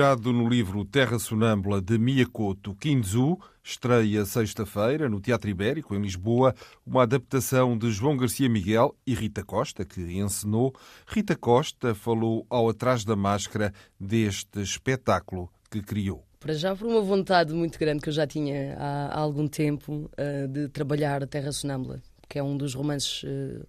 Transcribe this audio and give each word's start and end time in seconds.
Inspirado 0.00 0.32
no 0.32 0.48
livro 0.48 0.82
Terra 0.82 1.18
Sonâmbula 1.18 1.78
de 1.78 1.98
Miyakoto 1.98 2.74
Kinzu, 2.74 3.38
estreia 3.62 4.24
sexta-feira 4.24 5.10
no 5.10 5.20
Teatro 5.20 5.50
Ibérico, 5.50 5.94
em 5.94 6.00
Lisboa, 6.00 6.54
uma 6.86 7.02
adaptação 7.02 7.76
de 7.76 7.90
João 7.90 8.16
Garcia 8.16 8.48
Miguel 8.48 8.96
e 9.06 9.14
Rita 9.14 9.44
Costa, 9.44 9.84
que 9.84 10.00
encenou. 10.18 10.74
Rita 11.06 11.36
Costa 11.36 11.94
falou 11.94 12.46
ao 12.48 12.70
Atrás 12.70 13.04
da 13.04 13.14
Máscara 13.14 13.74
deste 14.00 14.62
espetáculo 14.62 15.52
que 15.70 15.82
criou. 15.82 16.24
Para 16.40 16.54
já, 16.54 16.74
por 16.74 16.86
uma 16.86 17.02
vontade 17.02 17.52
muito 17.52 17.78
grande 17.78 18.00
que 18.00 18.08
eu 18.08 18.14
já 18.14 18.26
tinha 18.26 18.78
há, 18.78 19.20
algum 19.20 19.46
tempo 19.46 20.10
uh, 20.14 20.48
de 20.48 20.68
trabalhar 20.68 21.22
a 21.22 21.26
Terra 21.26 21.52
Sonâmbula, 21.52 22.00
que 22.26 22.38
é 22.38 22.42
um 22.42 22.56
dos 22.56 22.72
romances 22.72 23.22
uh, 23.24 23.66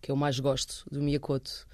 que 0.00 0.10
eu 0.10 0.16
mais 0.16 0.40
gosto 0.40 0.86
do 0.90 1.02
Miyakoto. 1.02 1.66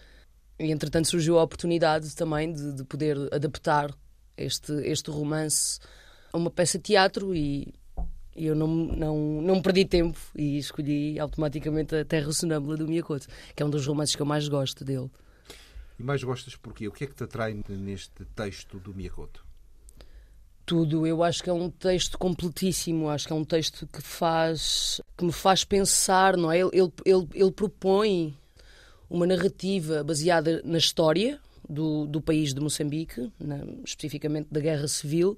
E, 0.60 0.70
entretanto, 0.70 1.08
surgiu 1.08 1.38
a 1.38 1.42
oportunidade 1.42 2.14
também 2.14 2.52
de, 2.52 2.74
de, 2.74 2.84
poder 2.84 3.16
adaptar 3.32 3.90
este, 4.36 4.70
este 4.84 5.10
romance 5.10 5.80
a 6.34 6.36
uma 6.36 6.50
peça 6.50 6.76
de 6.76 6.84
teatro 6.84 7.34
e, 7.34 7.72
e 8.36 8.44
eu 8.44 8.54
não, 8.54 8.68
não, 8.68 9.16
não 9.40 9.62
perdi 9.62 9.86
tempo 9.86 10.18
e 10.36 10.58
escolhi 10.58 11.18
automaticamente 11.18 11.96
a 11.96 12.04
Terra 12.04 12.30
Sonâmbula 12.30 12.76
do 12.76 12.86
Miyakoto, 12.86 13.26
que 13.56 13.62
é 13.62 13.66
um 13.66 13.70
dos 13.70 13.86
romances 13.86 14.14
que 14.14 14.20
eu 14.20 14.26
mais 14.26 14.48
gosto 14.48 14.84
dele. 14.84 15.10
E 15.98 16.02
mais 16.02 16.22
gostas 16.22 16.54
porquê? 16.56 16.86
O 16.86 16.92
que 16.92 17.04
é 17.04 17.06
que 17.06 17.14
te 17.14 17.24
atrai 17.24 17.58
neste 17.66 18.26
texto 18.36 18.78
do 18.78 18.94
Miyakoto? 18.94 19.42
Tudo. 20.66 21.06
Eu 21.06 21.22
acho 21.24 21.42
que 21.42 21.48
é 21.48 21.52
um 21.54 21.70
texto 21.70 22.18
completíssimo. 22.18 23.08
Acho 23.08 23.26
que 23.26 23.32
é 23.32 23.36
um 23.36 23.44
texto 23.44 23.86
que 23.86 24.02
faz 24.02 25.00
que 25.16 25.24
me 25.24 25.32
faz 25.32 25.64
pensar, 25.64 26.36
não 26.36 26.52
é? 26.52 26.58
Ele, 26.58 26.70
ele, 26.74 26.92
ele, 27.06 27.28
ele 27.34 27.50
propõe 27.50 28.36
uma 29.10 29.26
narrativa 29.26 30.04
baseada 30.04 30.62
na 30.64 30.78
história 30.78 31.40
do, 31.68 32.06
do 32.06 32.20
país 32.20 32.54
de 32.54 32.60
Moçambique, 32.60 33.30
na, 33.38 33.64
especificamente 33.84 34.48
da 34.50 34.60
Guerra 34.60 34.86
Civil, 34.86 35.36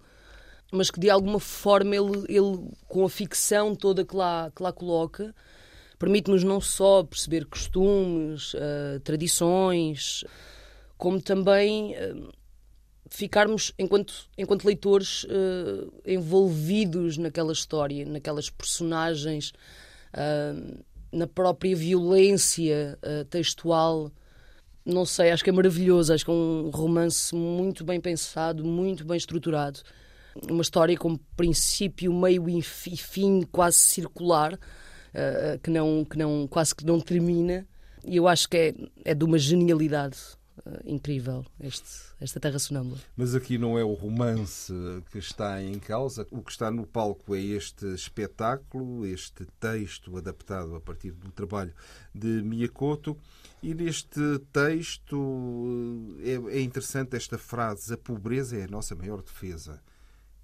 mas 0.70 0.90
que 0.90 1.00
de 1.00 1.08
alguma 1.08 1.40
forma 1.40 1.96
ele, 1.96 2.24
ele 2.28 2.70
com 2.86 3.04
a 3.04 3.08
ficção 3.08 3.74
toda 3.74 4.04
que 4.04 4.14
lá, 4.14 4.52
que 4.54 4.62
lá 4.62 4.72
coloca, 4.72 5.34
permite-nos 5.98 6.44
não 6.44 6.60
só 6.60 7.02
perceber 7.02 7.46
costumes, 7.46 8.52
uh, 8.54 9.00
tradições, 9.02 10.24
como 10.98 11.20
também 11.20 11.94
uh, 11.94 12.32
ficarmos, 13.08 13.72
enquanto, 13.78 14.28
enquanto 14.36 14.64
leitores, 14.64 15.24
uh, 15.24 15.92
envolvidos 16.06 17.16
naquela 17.16 17.52
história, 17.52 18.04
naquelas 18.04 18.50
personagens 18.50 19.52
na 21.12 21.26
própria 21.26 21.76
violência 21.76 22.98
uh, 23.02 23.24
textual. 23.26 24.10
Não 24.84 25.04
sei, 25.04 25.30
acho 25.30 25.44
que 25.44 25.50
é 25.50 25.52
maravilhoso. 25.52 26.12
Acho 26.12 26.24
que 26.24 26.30
é 26.30 26.34
um 26.34 26.70
romance 26.70 27.34
muito 27.34 27.84
bem 27.84 28.00
pensado, 28.00 28.64
muito 28.64 29.04
bem 29.04 29.16
estruturado. 29.16 29.80
Uma 30.50 30.62
história 30.62 30.96
com 30.96 31.16
princípio, 31.36 32.12
meio 32.12 32.48
e 32.48 32.62
fim 32.62 33.42
quase 33.42 33.78
circular, 33.78 34.54
uh, 34.54 35.58
que, 35.62 35.70
não, 35.70 36.04
que 36.04 36.16
não, 36.16 36.48
quase 36.48 36.74
que 36.74 36.84
não 36.86 36.98
termina. 36.98 37.66
E 38.04 38.16
eu 38.16 38.26
acho 38.26 38.48
que 38.48 38.56
é, 38.56 38.74
é 39.04 39.14
de 39.14 39.24
uma 39.24 39.38
genialidade 39.38 40.18
incrível 40.84 41.44
este, 41.60 41.88
esta 42.20 42.38
Terra 42.38 42.58
Sonâmbula. 42.58 43.00
Mas 43.16 43.34
aqui 43.34 43.58
não 43.58 43.78
é 43.78 43.84
o 43.84 43.92
romance 43.92 44.72
que 45.10 45.18
está 45.18 45.62
em 45.62 45.78
causa. 45.78 46.26
O 46.30 46.42
que 46.42 46.50
está 46.50 46.70
no 46.70 46.86
palco 46.86 47.34
é 47.34 47.40
este 47.40 47.86
espetáculo, 47.94 49.06
este 49.06 49.46
texto 49.58 50.16
adaptado 50.16 50.74
a 50.74 50.80
partir 50.80 51.12
do 51.12 51.30
trabalho 51.30 51.74
de 52.14 52.42
Miyakoto. 52.42 53.16
E 53.62 53.74
neste 53.74 54.20
texto 54.52 56.16
é, 56.20 56.58
é 56.58 56.60
interessante 56.60 57.16
esta 57.16 57.38
frase: 57.38 57.94
a 57.94 57.98
pobreza 57.98 58.56
é 58.56 58.64
a 58.64 58.68
nossa 58.68 58.94
maior 58.94 59.22
defesa. 59.22 59.82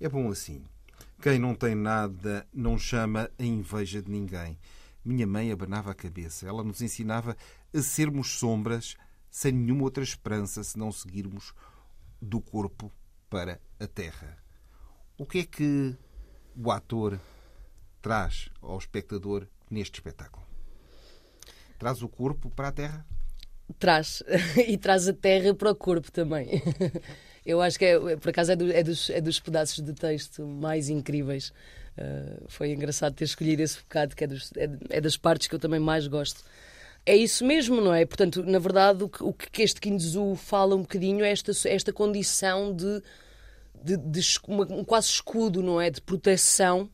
É 0.00 0.08
bom 0.08 0.30
assim. 0.30 0.62
Quem 1.20 1.38
não 1.38 1.54
tem 1.54 1.74
nada 1.74 2.46
não 2.52 2.78
chama 2.78 3.30
a 3.38 3.42
inveja 3.42 4.00
de 4.00 4.10
ninguém. 4.10 4.58
Minha 5.04 5.26
mãe 5.26 5.50
abanava 5.50 5.90
a 5.90 5.94
cabeça. 5.94 6.46
Ela 6.46 6.62
nos 6.62 6.80
ensinava 6.80 7.36
a 7.74 7.82
sermos 7.82 8.38
sombras 8.38 8.96
sem 9.30 9.52
nenhuma 9.52 9.84
outra 9.84 10.02
esperança 10.02 10.62
se 10.62 10.78
não 10.78 10.90
seguirmos 10.90 11.52
do 12.20 12.40
corpo 12.40 12.92
para 13.28 13.60
a 13.78 13.86
terra. 13.86 14.38
O 15.16 15.26
que 15.26 15.40
é 15.40 15.44
que 15.44 15.96
o 16.56 16.70
ator 16.70 17.20
traz 18.00 18.48
ao 18.62 18.78
espectador 18.78 19.46
neste 19.70 19.96
espetáculo? 19.96 20.46
Traz 21.78 22.02
o 22.02 22.08
corpo 22.08 22.50
para 22.50 22.68
a 22.68 22.72
terra? 22.72 23.06
Traz. 23.78 24.22
E 24.66 24.76
traz 24.76 25.08
a 25.08 25.12
terra 25.12 25.54
para 25.54 25.70
o 25.70 25.74
corpo 25.74 26.10
também. 26.10 26.62
Eu 27.44 27.62
acho 27.62 27.78
que, 27.78 27.84
é, 27.84 28.16
por 28.16 28.28
acaso, 28.28 28.52
é, 28.52 28.56
do, 28.56 28.70
é, 28.70 28.82
dos, 28.82 29.08
é 29.08 29.20
dos 29.20 29.40
pedaços 29.40 29.82
de 29.82 29.94
texto 29.94 30.46
mais 30.46 30.88
incríveis. 30.90 31.50
Uh, 31.96 32.44
foi 32.46 32.72
engraçado 32.72 33.14
ter 33.14 33.24
escolhido 33.24 33.62
esse 33.62 33.78
bocado, 33.78 34.14
que 34.14 34.24
é, 34.24 34.26
dos, 34.26 34.52
é, 34.54 34.68
é 34.90 35.00
das 35.00 35.16
partes 35.16 35.48
que 35.48 35.54
eu 35.54 35.58
também 35.58 35.80
mais 35.80 36.06
gosto 36.06 36.44
é 37.08 37.16
isso 37.16 37.44
mesmo, 37.44 37.80
não 37.80 37.94
é? 37.94 38.04
Portanto, 38.04 38.42
na 38.44 38.58
verdade, 38.58 39.02
o 39.02 39.08
que, 39.08 39.22
o 39.22 39.32
que 39.32 39.62
este 39.62 39.80
Kinzu 39.80 40.34
fala 40.34 40.76
um 40.76 40.82
bocadinho 40.82 41.24
é 41.24 41.30
esta, 41.30 41.52
esta 41.66 41.92
condição 41.92 42.74
de, 42.74 43.02
de, 43.82 43.96
de 43.96 44.38
uma, 44.46 44.64
um 44.70 44.84
quase 44.84 45.08
escudo, 45.08 45.62
não 45.62 45.80
é? 45.80 45.88
De 45.88 46.02
proteção 46.02 46.90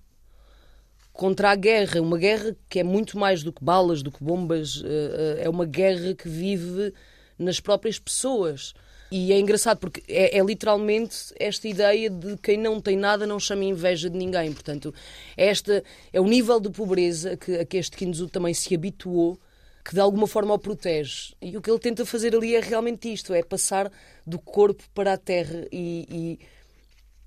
contra 1.12 1.50
a 1.50 1.56
guerra. 1.56 2.00
Uma 2.00 2.16
guerra 2.16 2.56
que 2.68 2.78
é 2.78 2.84
muito 2.84 3.18
mais 3.18 3.42
do 3.42 3.52
que 3.52 3.64
balas, 3.64 4.02
do 4.02 4.12
que 4.12 4.22
bombas. 4.22 4.82
Eh, 4.84 5.38
eh, 5.38 5.44
é 5.46 5.48
uma 5.48 5.64
guerra 5.64 6.14
que 6.14 6.28
vive 6.28 6.94
nas 7.36 7.58
próprias 7.58 7.98
pessoas. 7.98 8.72
E 9.10 9.32
é 9.32 9.38
engraçado 9.38 9.78
porque 9.78 10.02
é, 10.08 10.38
é, 10.38 10.44
literalmente 10.44 11.34
esta 11.38 11.68
ideia 11.68 12.08
de 12.08 12.36
quem 12.38 12.56
não 12.56 12.80
tem 12.80 12.96
nada 12.96 13.26
não 13.26 13.40
chama 13.40 13.64
inveja 13.64 14.08
de 14.08 14.16
ninguém. 14.16 14.52
Portanto, 14.52 14.94
esta 15.36 15.82
é 16.12 16.20
o 16.20 16.24
nível 16.24 16.60
de 16.60 16.70
pobreza 16.70 17.36
que, 17.36 17.56
a 17.56 17.64
que 17.64 17.76
este 17.76 17.96
Kinzu 17.96 18.28
também 18.28 18.54
se 18.54 18.72
habituou 18.74 19.38
que 19.84 19.94
de 19.94 20.00
alguma 20.00 20.26
forma 20.26 20.54
o 20.54 20.58
protege. 20.58 21.34
E 21.42 21.56
o 21.56 21.60
que 21.60 21.70
ele 21.70 21.78
tenta 21.78 22.06
fazer 22.06 22.34
ali 22.34 22.56
é 22.56 22.60
realmente 22.60 23.12
isto: 23.12 23.34
é 23.34 23.42
passar 23.42 23.92
do 24.26 24.38
corpo 24.38 24.82
para 24.94 25.12
a 25.12 25.18
terra 25.18 25.66
e, 25.70 26.38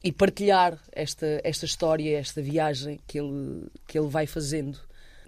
e, 0.03 0.09
e 0.09 0.12
partilhar 0.12 0.81
esta, 0.91 1.40
esta 1.44 1.66
história, 1.66 2.18
esta 2.18 2.41
viagem 2.41 3.00
que 3.06 3.19
ele, 3.19 3.68
que 3.88 3.97
ele 3.97 4.07
vai 4.07 4.25
fazendo, 4.25 4.79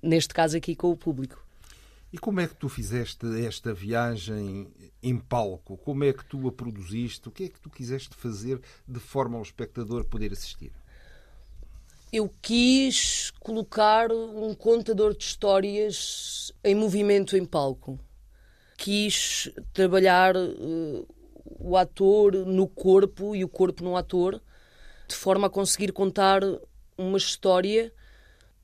neste 0.02 0.34
caso 0.34 0.58
aqui 0.58 0.76
com 0.76 0.90
o 0.90 0.98
público. 0.98 1.46
E 2.12 2.18
como 2.18 2.40
é 2.40 2.48
que 2.48 2.56
tu 2.56 2.68
fizeste 2.68 3.24
esta 3.46 3.72
viagem 3.72 4.68
em 5.04 5.16
palco? 5.16 5.78
Como 5.78 6.04
é 6.04 6.12
que 6.12 6.26
tu 6.26 6.48
a 6.48 6.52
produziste? 6.52 7.30
O 7.30 7.32
que 7.32 7.44
é 7.44 7.48
que 7.50 7.60
tu 7.60 7.70
quiseste 7.70 8.16
fazer 8.16 8.60
de 8.88 9.00
forma 9.00 9.38
ao 9.38 9.44
espectador 9.44 10.04
poder 10.06 10.32
assistir? 10.32 10.72
Eu 12.12 12.34
quis 12.42 13.32
colocar 13.40 14.12
um 14.12 14.54
contador 14.56 15.16
de 15.16 15.24
histórias 15.24 16.52
em 16.64 16.74
movimento 16.74 17.38
em 17.38 17.46
palco. 17.46 18.00
Quis 18.78 19.50
trabalhar 19.74 20.36
uh, 20.36 21.08
o 21.60 21.78
ator 21.78 22.34
no 22.48 22.68
corpo 22.68 23.36
e 23.36 23.44
o 23.44 23.50
corpo 23.50 23.84
no 23.84 23.96
ator, 23.96 24.42
de 25.08 25.16
forma 25.16 25.48
a 25.48 25.50
conseguir 25.50 25.92
contar 25.92 26.42
uma 26.98 27.18
história 27.18 27.94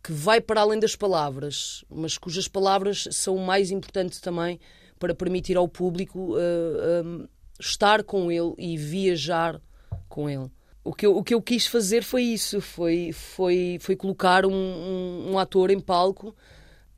que 0.04 0.12
vai 0.12 0.40
para 0.42 0.62
além 0.62 0.80
das 0.80 0.96
palavras, 0.96 1.84
mas 1.90 2.18
cujas 2.18 2.48
palavras 2.48 3.08
são 3.12 3.36
o 3.36 3.46
mais 3.46 3.72
importante 3.72 4.22
também 4.22 4.60
para 5.00 5.14
permitir 5.14 5.58
ao 5.58 5.68
público 5.68 6.36
uh, 6.36 7.30
estar 7.60 8.04
com 8.04 8.32
ele 8.32 8.54
e 8.58 8.78
viajar 8.78 9.62
com 10.08 10.30
ele 10.30 10.50
o 10.86 10.94
que, 10.94 11.06
eu, 11.06 11.18
o 11.18 11.24
que 11.24 11.34
eu 11.34 11.42
quis 11.42 11.66
fazer 11.66 12.04
foi 12.04 12.22
isso, 12.22 12.62
foi, 12.62 13.12
foi, 13.12 13.78
foi 13.82 13.96
colocar 13.96 14.46
um, 14.46 14.54
um, 14.54 15.32
um 15.32 15.40
ator 15.40 15.72
em 15.72 15.80
palco, 15.80 16.34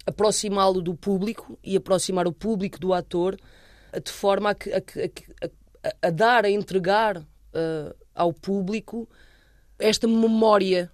aproximá-lo 0.06 0.82
do 0.82 0.94
público 0.94 1.58
e 1.64 1.78
aproximar 1.78 2.28
o 2.28 2.34
público 2.34 2.78
do 2.78 2.94
ator 2.94 3.38
de 4.04 4.12
forma 4.12 4.50
a, 4.50 4.56
que, 4.56 4.70
a, 4.74 4.82
a, 5.88 6.08
a 6.08 6.10
dar, 6.10 6.44
a 6.44 6.50
entregar 6.50 7.18
uh, 7.18 7.96
ao 8.14 8.34
público 8.34 9.08
esta 9.80 10.06
memória 10.06 10.92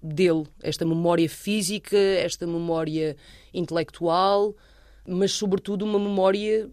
dele, 0.00 0.46
esta 0.62 0.86
memória 0.86 1.28
física, 1.28 1.98
esta 1.98 2.46
memória 2.46 3.16
intelectual, 3.52 4.54
mas 5.04 5.32
sobretudo 5.32 5.84
uma 5.84 5.98
memória 5.98 6.70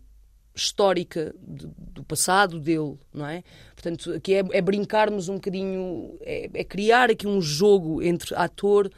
histórica 0.55 1.35
do, 1.37 1.67
do 1.77 2.03
passado 2.03 2.59
dele, 2.59 2.97
não 3.13 3.27
é? 3.27 3.43
Portanto, 3.75 4.13
aqui 4.13 4.33
é, 4.35 4.43
é 4.51 4.61
brincarmos 4.61 5.27
um 5.27 5.35
bocadinho, 5.35 6.17
é, 6.21 6.49
é 6.53 6.63
criar 6.63 7.09
aqui 7.09 7.27
um 7.27 7.41
jogo 7.41 8.01
entre 8.01 8.33
ator, 8.35 8.89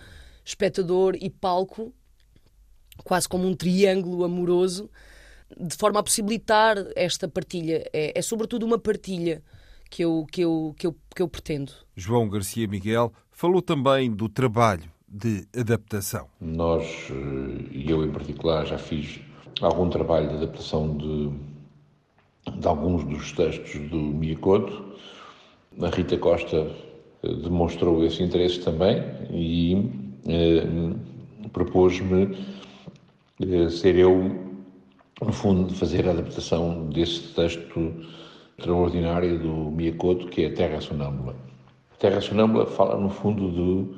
espectador 0.45 1.18
e 1.19 1.30
palco, 1.30 1.94
quase 3.04 3.27
como 3.27 3.48
um 3.48 3.56
triângulo 3.56 4.24
amoroso, 4.24 4.89
de 5.59 5.75
forma 5.75 6.00
a 6.00 6.04
possibilitar 6.04 6.77
esta 6.95 7.27
partilha. 7.27 7.89
É, 7.92 8.18
é 8.18 8.21
sobretudo 8.21 8.65
uma 8.65 8.77
partilha 8.77 9.42
que 9.89 10.04
eu, 10.04 10.25
que, 10.31 10.42
eu, 10.42 10.75
que, 10.77 10.88
eu, 10.88 10.95
que 11.15 11.21
eu 11.21 11.27
pretendo. 11.27 11.71
João 11.95 12.30
Garcia 12.30 12.68
Miguel 12.68 13.12
falou 13.31 13.62
também 13.62 14.12
do 14.12 14.30
trabalho 14.30 14.92
de 15.07 15.48
adaptação. 15.57 16.27
Nós, 16.39 16.86
eh, 17.09 17.69
e 17.71 17.89
eu 17.89 18.04
em 18.04 18.12
particular, 18.12 18.65
já 18.65 18.77
fiz 18.77 19.21
algum 19.62 19.89
trabalho 19.89 20.30
de 20.30 20.36
adaptação 20.36 20.95
de, 20.98 21.30
de 22.59 22.68
alguns 22.68 23.04
dos 23.04 23.31
textos 23.31 23.80
do 23.89 23.98
Miyakoto. 23.98 24.86
A 25.81 25.89
Rita 25.89 26.18
Costa 26.18 26.71
eh, 27.24 27.33
demonstrou 27.44 28.04
esse 28.04 28.24
interesse 28.24 28.59
também 28.59 29.04
e 29.31 29.89
eh, 30.27 31.50
propôs-me 31.51 32.38
eh, 33.42 33.69
ser 33.69 33.95
eu, 33.95 34.56
no 35.21 35.31
fundo, 35.31 35.74
fazer 35.74 36.07
a 36.07 36.12
adaptação 36.12 36.89
desse 36.89 37.33
texto 37.33 37.94
extraordinário 38.57 39.39
do 39.39 39.71
Miyakoto, 39.71 40.27
que 40.27 40.45
é 40.45 40.50
Terra 40.50 40.81
Sonâmbula. 40.81 41.36
Terra 42.00 42.21
Sonâmbula 42.21 42.65
fala, 42.65 42.98
no 42.98 43.09
fundo, 43.09 43.50
do, 43.50 43.95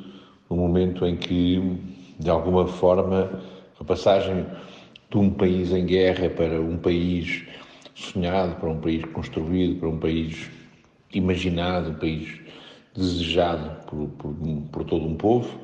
do 0.50 0.56
momento 0.56 1.06
em 1.06 1.16
que, 1.18 1.78
de 2.18 2.30
alguma 2.30 2.68
forma, 2.68 3.42
a 3.80 3.84
passagem 3.84 4.46
de 5.10 5.18
um 5.18 5.30
país 5.32 5.72
em 5.72 5.86
guerra 5.86 6.30
para 6.30 6.60
um 6.62 6.78
país 6.78 7.46
sonhado, 7.96 8.56
para 8.56 8.70
um 8.70 8.80
país 8.80 9.04
construído, 9.06 9.80
para 9.80 9.90
um 9.90 10.00
país 10.00 10.50
imaginado, 11.14 11.92
um 11.92 11.96
país 11.96 12.40
desejado 12.96 13.86
por, 13.88 14.08
por, 14.10 14.36
por 14.72 14.84
todo 14.84 15.06
um 15.06 15.16
povo, 15.16 15.60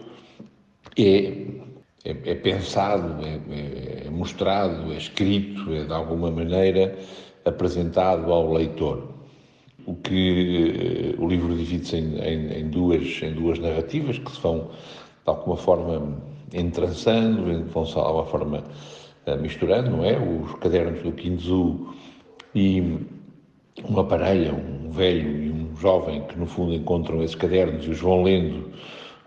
é, 0.97 1.65
é, 2.03 2.11
é 2.11 2.35
pensado, 2.35 3.25
é, 3.25 3.39
é, 3.49 4.07
é, 4.07 4.09
mostrado, 4.09 4.91
é 4.93 4.97
escrito, 4.97 5.73
é 5.73 5.83
de 5.83 5.93
alguma 5.93 6.31
maneira 6.31 6.97
apresentado 7.43 8.31
ao 8.31 8.53
leitor. 8.53 9.13
O 9.85 9.95
que 9.95 11.13
eh, 11.15 11.21
o 11.21 11.27
livro 11.27 11.55
divide-se 11.55 11.97
em, 11.97 12.17
em, 12.17 12.59
em, 12.59 12.69
duas, 12.69 13.21
em 13.21 13.33
duas 13.33 13.59
narrativas 13.59 14.17
que 14.17 14.31
se 14.31 14.41
vão, 14.41 14.69
de 14.69 15.27
alguma 15.27 15.57
forma, 15.57 16.23
entrançando, 16.53 17.63
vão-se, 17.65 17.93
de 17.93 17.99
alguma 17.99 18.25
forma, 18.25 18.63
misturando, 19.33 19.89
não 19.89 20.05
é? 20.05 20.17
Os 20.17 20.53
cadernos 20.59 21.01
do 21.01 21.11
Kinzu 21.11 21.93
e 22.53 22.99
uma 23.83 24.03
parelha, 24.03 24.53
um 24.53 24.89
velho 24.91 25.43
e 25.43 25.51
um 25.51 25.75
jovem 25.75 26.21
que 26.23 26.37
no 26.37 26.45
fundo 26.45 26.73
encontram 26.73 27.23
esses 27.23 27.35
cadernos 27.35 27.85
e 27.85 27.89
os 27.89 27.99
vão 27.99 28.23
lendo 28.23 28.71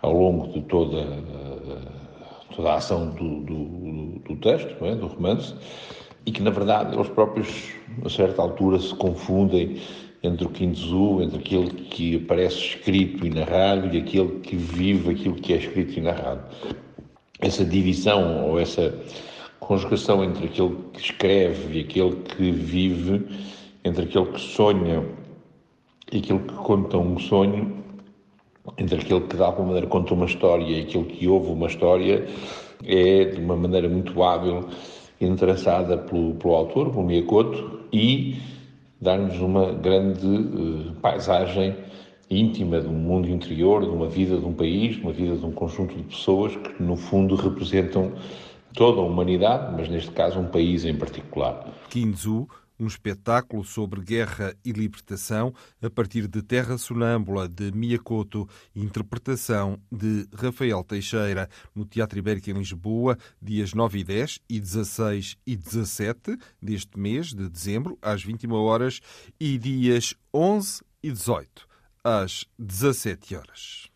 ao 0.01 0.13
longo 0.13 0.47
de 0.53 0.61
toda, 0.61 1.05
toda 2.55 2.71
a 2.71 2.75
ação 2.75 3.09
do, 3.11 3.41
do, 3.41 4.19
do 4.19 4.35
texto, 4.37 4.85
é? 4.85 4.95
do 4.95 5.07
romance, 5.07 5.53
e 6.25 6.31
que 6.31 6.41
na 6.41 6.49
verdade 6.49 6.95
eles 6.95 7.09
próprios 7.09 7.71
a 8.03 8.09
certa 8.09 8.41
altura 8.41 8.79
se 8.79 8.93
confundem 8.95 9.77
entre 10.21 10.45
o 10.45 10.49
Kinzu, 10.49 11.21
entre 11.21 11.39
aquele 11.39 11.69
que 11.69 12.17
aparece 12.17 12.57
escrito 12.57 13.25
e 13.25 13.29
narrado 13.29 13.93
e 13.93 13.99
aquele 13.99 14.39
que 14.39 14.55
vive 14.55 15.11
aquilo 15.11 15.35
que 15.35 15.53
é 15.53 15.57
escrito 15.57 15.97
e 15.97 16.01
narrado. 16.01 16.43
Essa 17.39 17.63
divisão 17.63 18.49
ou 18.49 18.59
essa 18.59 18.93
conjugação 19.69 20.23
entre 20.23 20.47
aquele 20.47 20.75
que 20.91 20.99
escreve 20.99 21.77
e 21.77 21.81
aquele 21.81 22.15
que 22.23 22.51
vive, 22.51 23.23
entre 23.85 24.05
aquele 24.05 24.25
que 24.25 24.41
sonha 24.41 25.05
e 26.11 26.17
aquele 26.17 26.39
que 26.39 26.53
conta 26.55 26.97
um 26.97 27.19
sonho, 27.19 27.75
entre 28.79 28.99
aquele 28.99 29.21
que 29.21 29.35
de 29.35 29.43
alguma 29.43 29.67
maneira 29.67 29.85
conta 29.85 30.15
uma 30.15 30.25
história 30.25 30.63
e 30.63 30.81
aquele 30.81 31.03
que 31.03 31.27
ouve 31.27 31.51
uma 31.51 31.67
história, 31.67 32.25
é 32.83 33.25
de 33.25 33.39
uma 33.39 33.55
maneira 33.55 33.87
muito 33.87 34.23
hábil 34.23 34.65
entraçada 35.21 35.99
pelo, 35.99 36.33
pelo 36.33 36.55
autor, 36.55 36.89
pelo 36.89 37.03
Miyakoto, 37.03 37.81
e 37.93 38.37
dar-nos 38.99 39.39
uma 39.39 39.71
grande 39.71 40.25
uh, 40.25 40.95
paisagem 40.99 41.75
íntima 42.27 42.81
de 42.81 42.87
um 42.87 42.93
mundo 42.93 43.29
interior, 43.29 43.83
de 43.83 43.89
uma 43.91 44.07
vida 44.07 44.35
de 44.35 44.45
um 44.45 44.53
país, 44.53 44.95
de 44.95 45.03
uma 45.03 45.13
vida 45.13 45.35
de 45.35 45.45
um 45.45 45.51
conjunto 45.51 45.93
de 45.93 46.01
pessoas 46.01 46.55
que, 46.55 46.81
no 46.81 46.95
fundo, 46.95 47.35
representam 47.35 48.13
toda 48.73 49.01
a 49.01 49.03
humanidade, 49.03 49.73
mas 49.75 49.89
neste 49.89 50.11
caso 50.11 50.39
um 50.39 50.47
país 50.47 50.85
em 50.85 50.95
particular. 50.95 51.67
Kinzu, 51.89 52.47
um 52.79 52.87
espetáculo 52.87 53.63
sobre 53.63 54.01
guerra 54.01 54.55
e 54.63 54.71
libertação 54.71 55.53
a 55.81 55.89
partir 55.89 56.27
de 56.27 56.41
Terra 56.41 56.77
Sonâmbula 56.77 57.47
de 57.47 57.71
Miyakoto, 57.71 58.47
interpretação 58.73 59.77
de 59.91 60.25
Rafael 60.33 60.83
Teixeira, 60.83 61.49
no 61.75 61.85
Teatro 61.85 62.17
Ibérico 62.17 62.49
em 62.49 62.53
Lisboa, 62.53 63.17
dias 63.41 63.73
9 63.73 63.99
e 63.99 64.03
10 64.03 64.39
e 64.49 64.59
16 64.59 65.37
e 65.45 65.57
17 65.57 66.37
deste 66.61 66.97
mês 66.97 67.33
de 67.33 67.49
dezembro, 67.49 67.97
às 68.01 68.23
21 68.23 68.53
horas, 68.53 69.01
e 69.39 69.57
dias 69.57 70.13
11 70.33 70.81
e 71.03 71.11
18 71.11 71.67
às 72.03 72.45
17 72.57 73.35
horas. 73.35 73.89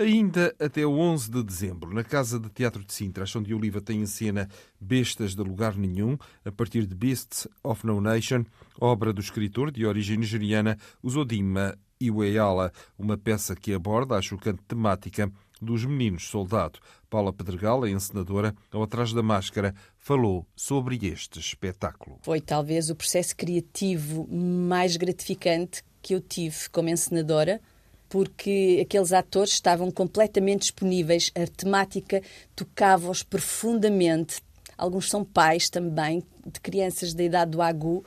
Ainda 0.00 0.56
até 0.58 0.86
o 0.86 0.92
11 0.92 1.30
de 1.30 1.42
dezembro, 1.44 1.92
na 1.92 2.02
Casa 2.02 2.40
de 2.40 2.48
Teatro 2.48 2.82
de 2.82 2.90
Sintra, 2.90 3.26
Chão 3.26 3.42
de 3.42 3.52
Oliva 3.52 3.82
tem 3.82 4.00
em 4.00 4.06
cena 4.06 4.48
Bestas 4.80 5.34
de 5.34 5.42
Lugar 5.42 5.76
Nenhum, 5.76 6.16
a 6.42 6.50
partir 6.50 6.86
de 6.86 6.94
Beasts 6.94 7.46
of 7.62 7.84
No 7.84 8.00
Nation, 8.00 8.46
obra 8.80 9.12
do 9.12 9.20
escritor 9.20 9.70
de 9.70 9.84
origem 9.84 10.16
nigeriana 10.16 10.78
Uzodima 11.02 11.76
Iweala, 12.00 12.72
uma 12.98 13.18
peça 13.18 13.54
que 13.54 13.74
aborda 13.74 14.16
a 14.16 14.22
chocante 14.22 14.62
temática 14.66 15.30
dos 15.60 15.84
meninos 15.84 16.28
soldado. 16.28 16.78
Paula 17.10 17.30
Pedregal, 17.30 17.84
a 17.84 17.90
encenadora, 17.90 18.54
ao 18.72 18.82
atrás 18.82 19.12
da 19.12 19.22
máscara, 19.22 19.74
falou 19.98 20.46
sobre 20.56 20.98
este 21.06 21.38
espetáculo. 21.38 22.16
Foi 22.22 22.40
talvez 22.40 22.88
o 22.88 22.96
processo 22.96 23.36
criativo 23.36 24.26
mais 24.32 24.96
gratificante 24.96 25.84
que 26.00 26.14
eu 26.14 26.22
tive 26.22 26.70
como 26.70 26.88
encenadora, 26.88 27.60
porque 28.10 28.80
aqueles 28.82 29.12
atores 29.12 29.52
estavam 29.52 29.88
completamente 29.88 30.62
disponíveis, 30.62 31.30
a 31.34 31.46
temática 31.46 32.20
tocava-os 32.56 33.22
profundamente. 33.22 34.42
Alguns 34.76 35.08
são 35.08 35.24
pais 35.24 35.70
também, 35.70 36.22
de 36.44 36.60
crianças 36.60 37.14
da 37.14 37.22
idade 37.22 37.52
do 37.52 37.62
agu, 37.62 38.04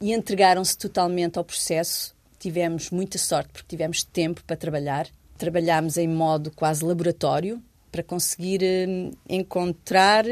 e 0.00 0.14
entregaram-se 0.14 0.76
totalmente 0.78 1.38
ao 1.38 1.44
processo. 1.44 2.16
Tivemos 2.38 2.90
muita 2.90 3.18
sorte, 3.18 3.50
porque 3.52 3.68
tivemos 3.68 4.02
tempo 4.02 4.42
para 4.44 4.56
trabalhar. 4.56 5.06
Trabalhámos 5.36 5.98
em 5.98 6.08
modo 6.08 6.50
quase 6.50 6.82
laboratório, 6.82 7.62
para 7.90 8.02
conseguir 8.02 8.62
hum, 8.88 9.10
encontrar 9.28 10.24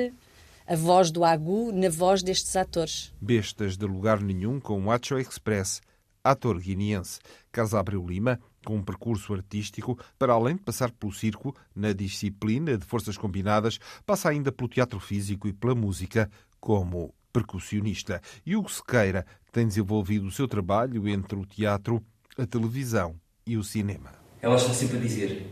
a 0.67 0.77
voz 0.77 1.11
do 1.11 1.25
agu 1.25 1.71
na 1.73 1.91
voz 1.91 2.23
destes 2.23 2.57
atores. 2.57 3.13
Bestas 3.21 3.77
de 3.77 3.85
lugar 3.85 4.23
nenhum 4.23 4.59
com 4.59 4.83
o 4.87 4.91
Acho 4.91 5.19
Express, 5.19 5.83
ator 6.25 6.59
guineense. 6.59 7.19
Casa 7.53 7.79
Abreu 7.79 8.07
Lima 8.07 8.41
com 8.65 8.77
um 8.77 8.83
percurso 8.83 9.33
artístico, 9.35 9.99
para 10.19 10.33
além 10.33 10.57
de 10.57 10.63
passar 10.63 10.91
pelo 10.91 11.13
circo, 11.13 11.55
na 11.75 11.93
disciplina 11.93 12.77
de 12.77 12.85
forças 12.85 13.17
combinadas, 13.17 13.79
passa 14.05 14.29
ainda 14.29 14.53
pelo 14.53 14.69
teatro 14.69 15.01
físico 15.01 15.49
e 15.49 15.53
pela 15.53 15.75
música 15.75 16.31
como 16.61 17.15
percussionista. 17.33 18.21
Hugo 18.47 18.71
Sequeira 18.71 19.25
tem 19.53 19.67
desenvolvido 19.67 20.27
o 20.27 20.31
seu 20.31 20.47
trabalho 20.47 21.09
entre 21.09 21.39
o 21.39 21.47
teatro, 21.47 22.05
a 22.37 22.47
televisão 22.47 23.17
e 23.47 23.57
o 23.57 23.65
cinema. 23.65 24.13
Ela 24.43 24.57
está 24.57 24.73
sempre 24.73 24.99
a 24.99 25.01
dizer: 25.01 25.47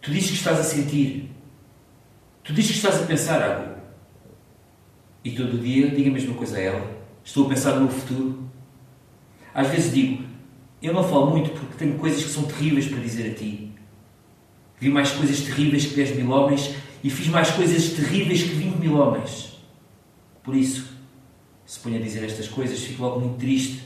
Tu 0.00 0.10
dizes 0.10 0.30
que 0.30 0.36
estás 0.36 0.58
a 0.58 0.64
sentir, 0.64 1.30
tu 2.42 2.52
dizes 2.52 2.72
que 2.72 2.76
estás 2.76 3.02
a 3.02 3.06
pensar 3.06 3.42
algo. 3.42 3.74
E 5.24 5.34
todo 5.34 5.58
dia 5.58 5.90
digo 5.90 6.10
a 6.10 6.12
mesma 6.12 6.34
coisa 6.34 6.56
a 6.56 6.60
ela: 6.60 7.04
Estou 7.24 7.46
a 7.46 7.48
pensar 7.50 7.80
no 7.80 7.88
futuro. 7.88 8.50
Às 9.54 9.68
vezes 9.68 9.94
digo: 9.94 10.23
eu 10.82 10.92
não 10.92 11.02
falo 11.02 11.30
muito 11.30 11.50
porque 11.50 11.76
tenho 11.76 11.98
coisas 11.98 12.22
que 12.22 12.30
são 12.30 12.44
terríveis 12.44 12.86
para 12.86 12.98
dizer 12.98 13.30
a 13.30 13.34
ti. 13.34 13.72
Vi 14.78 14.88
mais 14.88 15.12
coisas 15.12 15.40
terríveis 15.40 15.86
que 15.86 15.94
10 15.94 16.16
mil 16.16 16.30
homens 16.30 16.74
e 17.02 17.10
fiz 17.10 17.28
mais 17.28 17.50
coisas 17.50 17.90
terríveis 17.90 18.42
que 18.42 18.54
20 18.54 18.76
mil 18.76 18.96
homens. 18.96 19.58
Por 20.42 20.54
isso, 20.54 20.94
se 21.64 21.80
ponho 21.80 21.96
a 21.96 22.00
dizer 22.00 22.24
estas 22.24 22.48
coisas, 22.48 22.80
fico 22.80 23.02
logo 23.02 23.20
muito 23.20 23.38
triste. 23.38 23.82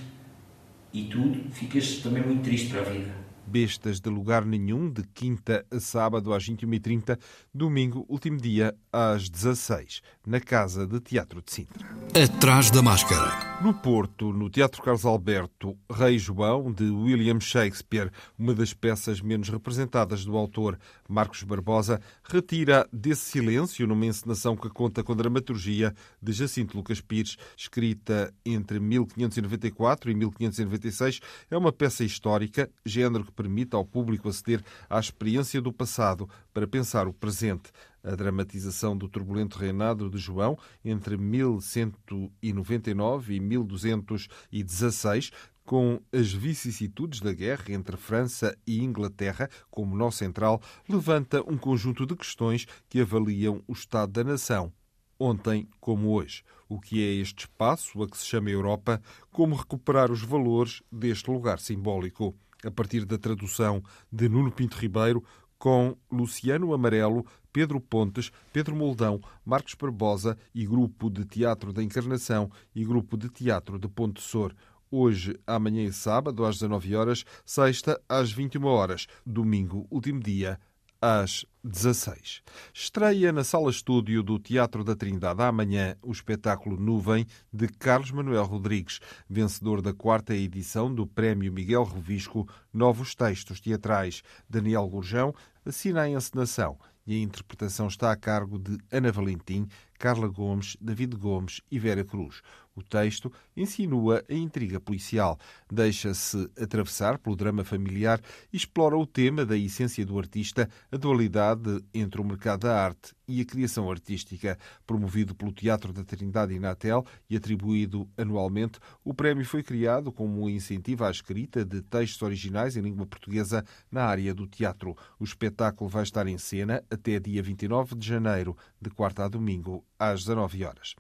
E 0.93 1.05
tu 1.05 1.37
ficas 1.53 1.99
também 1.99 2.23
muito 2.23 2.43
triste 2.43 2.69
para 2.69 2.81
a 2.81 2.85
vida. 2.85 3.18
Bestas 3.49 3.99
de 3.99 4.11
Lugar 4.11 4.45
Nenhum, 4.45 4.91
de 4.91 5.03
quinta 5.03 5.65
a 5.71 5.81
sábado 5.81 6.35
às 6.35 6.47
21h30, 6.47 7.19
domingo, 7.53 8.05
último 8.09 8.37
dia, 8.37 8.75
às 8.93 9.31
16 9.31 10.03
na 10.29 10.41
Casa 10.41 10.87
de 10.87 11.01
Teatro 11.01 11.41
de 11.43 11.51
Sintra. 11.51 11.89
Atrás 12.15 12.71
da 12.71 12.83
Máscara. 12.83 13.63
No 13.63 13.73
Porto, 13.73 14.31
no 14.31 14.51
Teatro 14.51 14.83
Carlos 14.83 15.07
Alberto, 15.07 15.75
Rei 15.91 16.19
João, 16.19 16.71
de 16.71 16.85
William 16.85 17.41
Shakespeare, 17.41 18.11
uma 18.39 18.55
das 18.55 18.75
peças 18.75 19.23
menos 19.23 19.49
representadas 19.49 20.27
do 20.27 20.37
autor 20.37 20.79
Marcos 21.09 21.43
Barbosa, 21.43 21.99
retira 22.23 22.87
desse 22.93 23.23
silêncio 23.23 23.87
numa 23.87 24.05
encenação 24.05 24.55
que 24.55 24.69
conta 24.69 25.03
com 25.03 25.17
dramaturgia 25.17 25.95
de 26.23 26.33
Jacinto 26.33 26.77
Lucas 26.77 27.01
Pires, 27.01 27.39
escrita 27.57 28.33
entre 28.45 28.79
1594 28.79 30.11
e 30.11 30.15
1596. 30.15 31.21
É 31.51 31.57
uma 31.57 31.73
peça 31.73 32.05
histórica, 32.05 32.71
género 32.85 33.25
que 33.25 33.33
permite 33.39 33.77
ao 33.77 33.85
público 33.85 34.29
aceder 34.29 34.65
à 34.91 34.99
experiência 34.99 35.63
do 35.63 35.73
passado 35.73 36.29
para 36.53 36.67
pensar 36.67 37.07
o 37.07 37.13
presente 37.13 37.71
a 38.03 38.17
dramatização 38.17 38.97
do 38.97 39.09
turbulento 39.09 39.57
reinado 39.59 40.11
de 40.11 40.19
João 40.19 40.59
entre 40.85 41.17
1199 41.17 43.35
e 43.35 43.41
1216, 43.41 45.31
com 45.65 46.01
as 46.11 46.33
vicissitudes 46.33 47.21
da 47.21 47.33
guerra 47.33 47.67
entre 47.69 47.97
França 47.97 48.59
e 48.67 48.83
Inglaterra 48.83 49.49
como 49.71 49.95
nó 49.95 50.11
central, 50.11 50.61
levanta 50.89 51.41
um 51.43 51.57
conjunto 51.59 52.05
de 52.07 52.17
questões 52.17 52.67
que 52.89 53.01
avaliam 53.01 53.63
o 53.69 53.75
estado 53.75 54.11
da 54.13 54.25
nação, 54.25 54.73
ontem 55.19 55.69
como 55.79 56.11
hoje. 56.11 56.43
O 56.69 56.81
que 56.81 57.03
é 57.03 57.13
este 57.15 57.41
espaço 57.41 58.03
a 58.03 58.09
que 58.09 58.17
se 58.17 58.25
chama 58.25 58.49
Europa? 58.51 59.03
Como 59.31 59.55
recuperar 59.55 60.11
os 60.11 60.23
valores 60.23 60.83
deste 60.91 61.31
lugar 61.31 61.59
simbólico? 61.59 62.35
A 62.65 62.71
partir 62.71 63.05
da 63.05 63.17
tradução 63.17 63.83
de 64.11 64.29
Nuno 64.29 64.51
Pinto 64.51 64.77
Ribeiro, 64.77 65.23
com 65.59 65.97
Luciano 66.11 66.73
Amarelo, 66.73 67.27
Pedro 67.53 67.81
Pontes, 67.81 68.31
Pedro 68.53 68.77
Moldão, 68.77 69.21
Marcos 69.45 69.75
Barbosa 69.75 70.39
e 70.55 70.65
Grupo 70.65 71.11
de 71.11 71.25
Teatro 71.25 71.73
da 71.73 71.83
Encarnação 71.83 72.51
e 72.75 72.85
Grupo 72.85 73.17
de 73.17 73.29
Teatro 73.29 73.79
de 73.79 73.89
Ponte 73.89 74.23
Sor. 74.23 74.55
Hoje, 74.91 75.39
amanhã 75.47 75.85
e 75.85 75.93
sábado, 75.93 76.45
às 76.45 76.57
19 76.57 76.95
horas, 76.97 77.25
sexta, 77.45 78.01
às 78.09 78.33
21 78.33 78.65
horas, 78.65 79.07
domingo, 79.27 79.87
último 79.91 80.21
dia, 80.21 80.59
às 81.01 81.45
16. 81.63 82.43
Estreia 82.73 83.33
na 83.33 83.45
sala 83.45 83.71
estúdio 83.71 84.23
do 84.23 84.39
Teatro 84.39 84.83
da 84.83 84.97
Trindade 84.97 85.43
amanhã 85.43 85.97
o 86.03 86.11
espetáculo 86.11 86.79
Nuvem 86.79 87.27
de 87.53 87.69
Carlos 87.69 88.11
Manuel 88.11 88.45
Rodrigues, 88.45 89.01
vencedor 89.29 89.81
da 89.81 89.93
quarta 89.93 90.35
edição 90.35 90.93
do 90.93 91.07
Prémio 91.07 91.53
Miguel 91.53 91.85
Revisco 91.85 92.49
Novos 92.73 93.15
Textos 93.15 93.61
Teatrais. 93.61 94.23
Daniel 94.49 94.89
Gurjão 94.89 95.35
assina 95.65 96.03
a 96.03 96.09
encenação 96.09 96.79
e 97.07 97.15
a 97.15 97.23
interpretação 97.23 97.89
está 97.89 98.13
a 98.13 98.17
cargo 98.17 98.59
de 98.59 98.77
Ana 98.93 99.11
Valentim, 99.11 99.67
Carla 99.99 100.29
Gomes, 100.29 100.77
David 100.81 101.17
Gomes 101.17 101.61
e 101.71 101.79
Vera 101.79 102.05
Cruz. 102.05 102.41
O 102.79 102.83
texto 102.83 103.33
insinua 103.57 104.25
a 104.31 104.35
intriga 104.35 104.79
policial, 104.79 105.37
deixa-se 105.69 106.49
atravessar 106.57 107.19
pelo 107.19 107.35
drama 107.35 107.65
familiar 107.65 108.21
e 108.53 108.57
explora 108.57 108.97
o 108.97 109.05
tema 109.05 109.45
da 109.45 109.57
essência 109.57 110.07
do 110.07 110.17
artista, 110.17 110.71
a 110.93 110.97
dualidade 110.97 111.85
entre 111.93 112.21
o 112.21 112.25
mercado 112.25 112.61
da 112.61 112.81
arte 112.81 113.17
e 113.27 113.41
a 113.41 113.45
criação 113.45 113.91
artística. 113.91 114.57
Promovido 114.87 115.35
pelo 115.35 115.53
Teatro 115.53 115.93
da 115.93 116.05
Trindade 116.05 116.55
Inatel 116.55 117.05
e 117.29 117.37
atribuído 117.37 118.09
anualmente, 118.17 118.79
o 119.05 119.13
prémio 119.13 119.45
foi 119.45 119.65
criado 119.65 120.13
como 120.13 120.45
um 120.45 120.49
incentivo 120.49 121.05
à 121.05 121.11
escrita 121.11 121.65
de 121.65 121.83
textos 121.83 122.23
originais 122.23 122.77
em 122.77 122.81
língua 122.81 123.07
portuguesa 123.07 123.65
na 123.91 124.05
área 124.05 124.33
do 124.33 124.47
teatro. 124.47 124.97
O 125.19 125.25
espetáculo 125.25 125.91
vai 125.91 126.05
estar 126.05 126.29
em 126.29 126.39
cena 126.39 126.85
até 126.89 127.19
dia 127.19 127.43
29 127.43 127.97
de 127.97 128.07
janeiro, 128.07 128.57
de 128.81 128.89
quarta 128.89 129.25
a 129.25 129.29
domingo, 129.29 129.85
às 129.99 130.25
19 130.25 130.65
horas. 130.65 130.95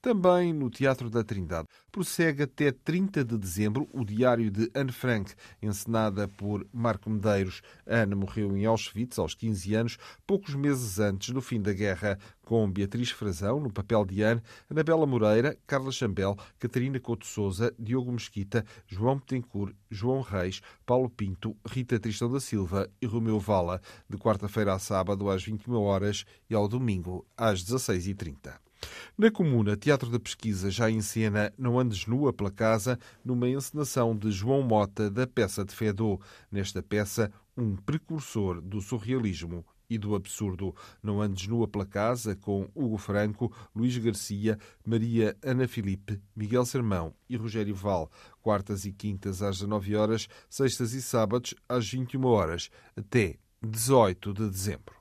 Também 0.00 0.52
no 0.52 0.70
Teatro 0.70 1.10
da 1.10 1.24
Trindade 1.24 1.68
prossegue 1.90 2.44
até 2.44 2.70
30 2.70 3.24
de 3.24 3.36
dezembro 3.36 3.88
o 3.92 4.04
Diário 4.04 4.50
de 4.50 4.70
Anne 4.74 4.92
Frank, 4.92 5.32
encenada 5.60 6.28
por 6.28 6.66
Marco 6.72 7.10
Medeiros. 7.10 7.60
Anne 7.86 8.14
morreu 8.14 8.56
em 8.56 8.66
Auschwitz 8.66 9.18
aos 9.18 9.34
15 9.34 9.74
anos, 9.74 9.98
poucos 10.26 10.54
meses 10.54 10.98
antes 10.98 11.30
do 11.30 11.40
fim 11.40 11.60
da 11.60 11.72
guerra, 11.72 12.18
com 12.42 12.70
Beatriz 12.70 13.10
Frazão 13.10 13.58
no 13.60 13.72
papel 13.72 14.04
de 14.04 14.22
Anne, 14.22 14.42
Anabela 14.70 15.06
Moreira, 15.06 15.58
Carla 15.66 15.90
Chambel, 15.90 16.36
Catarina 16.58 17.00
Couto 17.00 17.26
Souza, 17.26 17.74
Diogo 17.78 18.12
Mesquita, 18.12 18.64
João 18.86 19.16
Betancourt, 19.16 19.74
João 19.90 20.20
Reis, 20.20 20.60
Paulo 20.86 21.10
Pinto, 21.10 21.56
Rita 21.66 21.98
Tristão 21.98 22.30
da 22.30 22.40
Silva 22.40 22.88
e 23.02 23.06
Romeu 23.06 23.40
Vala, 23.40 23.80
de 24.08 24.16
quarta-feira 24.16 24.72
a 24.72 24.78
sábado 24.78 25.28
às 25.28 25.42
21 25.42 25.74
horas 25.74 26.24
e 26.48 26.54
ao 26.54 26.68
domingo 26.68 27.26
às 27.36 27.64
16h30. 27.64 28.67
Na 29.16 29.30
Comuna, 29.30 29.76
Teatro 29.76 30.10
da 30.10 30.18
Pesquisa 30.20 30.70
já 30.70 30.90
encena 30.90 31.52
Não 31.58 31.78
Andes 31.78 32.06
Nua 32.06 32.32
pela 32.32 32.50
Casa, 32.50 32.98
numa 33.24 33.48
encenação 33.48 34.16
de 34.16 34.30
João 34.30 34.62
Mota 34.62 35.10
da 35.10 35.26
peça 35.26 35.64
de 35.64 35.74
Fedô. 35.74 36.20
Nesta 36.50 36.82
peça, 36.82 37.32
um 37.56 37.76
precursor 37.76 38.60
do 38.60 38.80
surrealismo 38.80 39.64
e 39.90 39.96
do 39.96 40.14
absurdo. 40.14 40.74
Não 41.02 41.20
Andes 41.20 41.46
Nua 41.46 41.66
pela 41.66 41.86
Casa, 41.86 42.36
com 42.36 42.68
Hugo 42.74 42.98
Franco, 42.98 43.52
Luís 43.74 43.96
Garcia, 43.96 44.58
Maria 44.84 45.36
Ana 45.42 45.66
Filipe, 45.66 46.20
Miguel 46.36 46.64
Sermão 46.64 47.14
e 47.28 47.36
Rogério 47.36 47.74
Val. 47.74 48.10
Quartas 48.42 48.84
e 48.84 48.92
quintas 48.92 49.42
às 49.42 49.56
19 49.56 49.96
horas, 49.96 50.28
sextas 50.48 50.92
e 50.92 51.02
sábados 51.02 51.54
às 51.68 51.88
21 51.90 52.24
horas, 52.24 52.70
até 52.96 53.36
18 53.62 54.32
de 54.32 54.48
dezembro. 54.48 54.96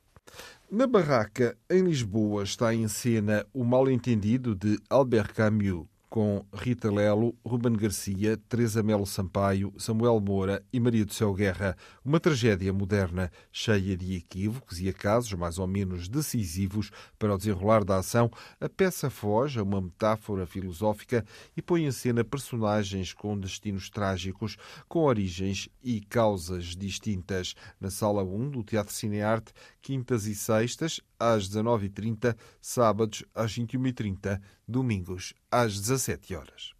Na 0.70 0.86
Barraca, 0.86 1.58
em 1.70 1.82
Lisboa, 1.82 2.44
está 2.44 2.76
em 2.76 2.90
cena 2.90 3.48
O 3.54 3.64
Mal-Entendido 3.64 4.54
de 4.54 4.78
Albert 4.90 5.34
Camus, 5.34 5.88
com 6.10 6.46
Rita 6.54 6.92
Lelo, 6.92 7.36
Ruben 7.46 7.74
Garcia, 7.74 8.38
Teresa 8.50 8.82
Melo 8.82 9.06
Sampaio, 9.06 9.74
Samuel 9.78 10.20
Moura 10.20 10.64
e 10.72 10.80
Maria 10.80 11.06
do 11.06 11.14
Céu 11.14 11.34
Guerra. 11.34 11.76
Uma 12.04 12.20
tragédia 12.20 12.72
moderna 12.72 13.32
cheia 13.52 13.96
de 13.96 14.16
equívocos 14.16 14.80
e 14.80 14.88
acasos 14.88 15.34
mais 15.34 15.60
ou 15.60 15.68
menos 15.68 16.08
decisivos 16.08 16.92
para 17.20 17.34
o 17.36 17.38
desenrolar 17.38 17.84
da 17.84 17.98
ação. 17.98 18.32
A 18.60 18.70
peça 18.70 19.10
foge 19.10 19.60
a 19.60 19.64
uma 19.64 19.82
metáfora 19.82 20.46
filosófica 20.46 21.26
e 21.56 21.62
põe 21.62 21.86
em 21.86 21.92
cena 21.92 22.24
personagens 22.24 23.14
com 23.14 23.38
destinos 23.38 23.90
trágicos, 23.90 24.58
com 24.88 25.00
origens 25.04 25.70
e 25.84 26.02
causas 26.02 26.76
distintas. 26.76 27.54
Na 27.80 27.90
Sala 27.90 28.24
1 28.24 28.50
do 28.50 28.64
Teatro 28.64 28.94
Cinearte, 28.94 29.54
quintas 29.88 30.26
e 30.26 30.36
sextas, 30.36 31.00
às 31.18 31.48
19h30, 31.48 32.36
sábados 32.60 33.24
às 33.34 33.58
21h30, 33.58 34.38
domingos 34.68 35.34
às 35.50 35.80
17 35.80 36.36
horas. 36.36 36.74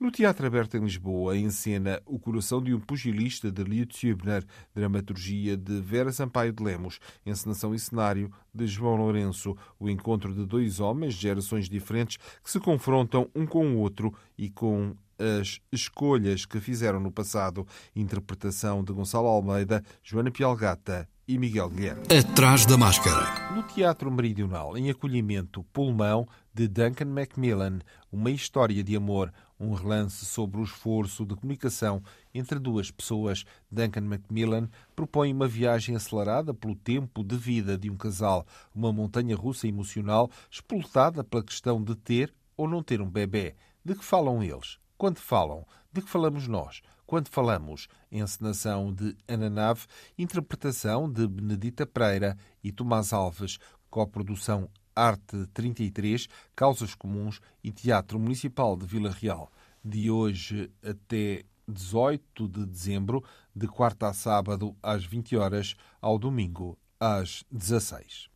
No 0.00 0.10
Teatro 0.10 0.46
Aberto 0.46 0.78
em 0.78 0.80
Lisboa, 0.80 1.36
em 1.36 1.50
cena 1.50 2.00
O 2.06 2.18
Coração 2.18 2.62
de 2.62 2.72
um 2.72 2.80
Pugilista 2.80 3.52
de 3.52 3.62
Liutz 3.62 4.02
Hübner, 4.02 4.46
dramaturgia 4.74 5.58
de 5.58 5.78
Vera 5.82 6.10
Sampaio 6.10 6.54
de 6.54 6.64
Lemos, 6.64 6.98
encenação 7.26 7.74
e 7.74 7.78
cenário 7.78 8.32
de 8.52 8.66
João 8.66 8.96
Lourenço, 8.96 9.54
o 9.78 9.90
encontro 9.90 10.32
de 10.34 10.46
dois 10.46 10.80
homens 10.80 11.12
de 11.12 11.20
gerações 11.20 11.68
diferentes 11.68 12.16
que 12.42 12.50
se 12.50 12.58
confrontam 12.58 13.30
um 13.36 13.44
com 13.44 13.74
o 13.74 13.78
outro 13.78 14.10
e 14.38 14.48
com 14.48 14.96
as 15.18 15.60
escolhas 15.70 16.46
que 16.46 16.60
fizeram 16.60 16.98
no 16.98 17.12
passado. 17.12 17.66
Interpretação 17.94 18.82
de 18.82 18.90
Gonçalo 18.92 19.28
Almeida, 19.28 19.84
Joana 20.02 20.30
Pialgata 20.30 21.06
e 21.26 21.38
Miguel 21.38 21.70
Guilherme. 21.70 22.02
Atrás 22.16 22.66
da 22.66 22.76
máscara. 22.76 23.52
No 23.54 23.62
Teatro 23.62 24.10
Meridional, 24.10 24.76
em 24.76 24.90
acolhimento, 24.90 25.62
Pulmão, 25.72 26.26
de 26.52 26.66
Duncan 26.68 27.06
Macmillan, 27.06 27.78
uma 28.10 28.30
história 28.30 28.82
de 28.82 28.96
amor, 28.96 29.32
um 29.58 29.72
relance 29.72 30.26
sobre 30.26 30.60
o 30.60 30.64
esforço 30.64 31.24
de 31.24 31.36
comunicação 31.36 32.02
entre 32.34 32.58
duas 32.58 32.90
pessoas. 32.90 33.44
Duncan 33.70 34.02
Macmillan 34.02 34.68
propõe 34.96 35.32
uma 35.32 35.46
viagem 35.46 35.94
acelerada 35.94 36.52
pelo 36.52 36.74
tempo 36.74 37.22
de 37.22 37.36
vida 37.36 37.78
de 37.78 37.88
um 37.88 37.96
casal, 37.96 38.44
uma 38.74 38.92
montanha 38.92 39.36
russa 39.36 39.68
emocional 39.68 40.30
explotada 40.50 41.22
pela 41.22 41.44
questão 41.44 41.82
de 41.82 41.94
ter 41.94 42.34
ou 42.56 42.68
não 42.68 42.82
ter 42.82 43.00
um 43.00 43.08
bebê. 43.08 43.54
De 43.84 43.94
que 43.94 44.04
falam 44.04 44.42
eles? 44.42 44.78
Quando 44.98 45.18
falam? 45.18 45.66
De 45.92 46.00
que 46.00 46.08
falamos 46.08 46.46
nós? 46.46 46.82
Quando 47.12 47.28
falamos, 47.28 47.88
encenação 48.10 48.90
de 48.90 49.14
Ana 49.28 49.50
Nave, 49.50 49.84
interpretação 50.16 51.12
de 51.12 51.28
Benedita 51.28 51.84
Pereira 51.84 52.38
e 52.64 52.72
Tomás 52.72 53.12
Alves, 53.12 53.58
coprodução 53.90 54.66
Arte 54.96 55.46
33, 55.52 56.26
Causas 56.56 56.94
Comuns 56.94 57.38
e 57.62 57.70
Teatro 57.70 58.18
Municipal 58.18 58.78
de 58.78 58.86
Vila 58.86 59.10
Real. 59.10 59.52
De 59.84 60.10
hoje 60.10 60.72
até 60.82 61.44
18 61.68 62.48
de 62.48 62.64
dezembro, 62.64 63.22
de 63.54 63.68
quarta 63.68 64.08
a 64.08 64.14
sábado 64.14 64.74
às 64.82 65.04
20 65.04 65.36
horas, 65.36 65.74
ao 66.00 66.18
domingo 66.18 66.78
às 66.98 67.44
16. 67.52 68.31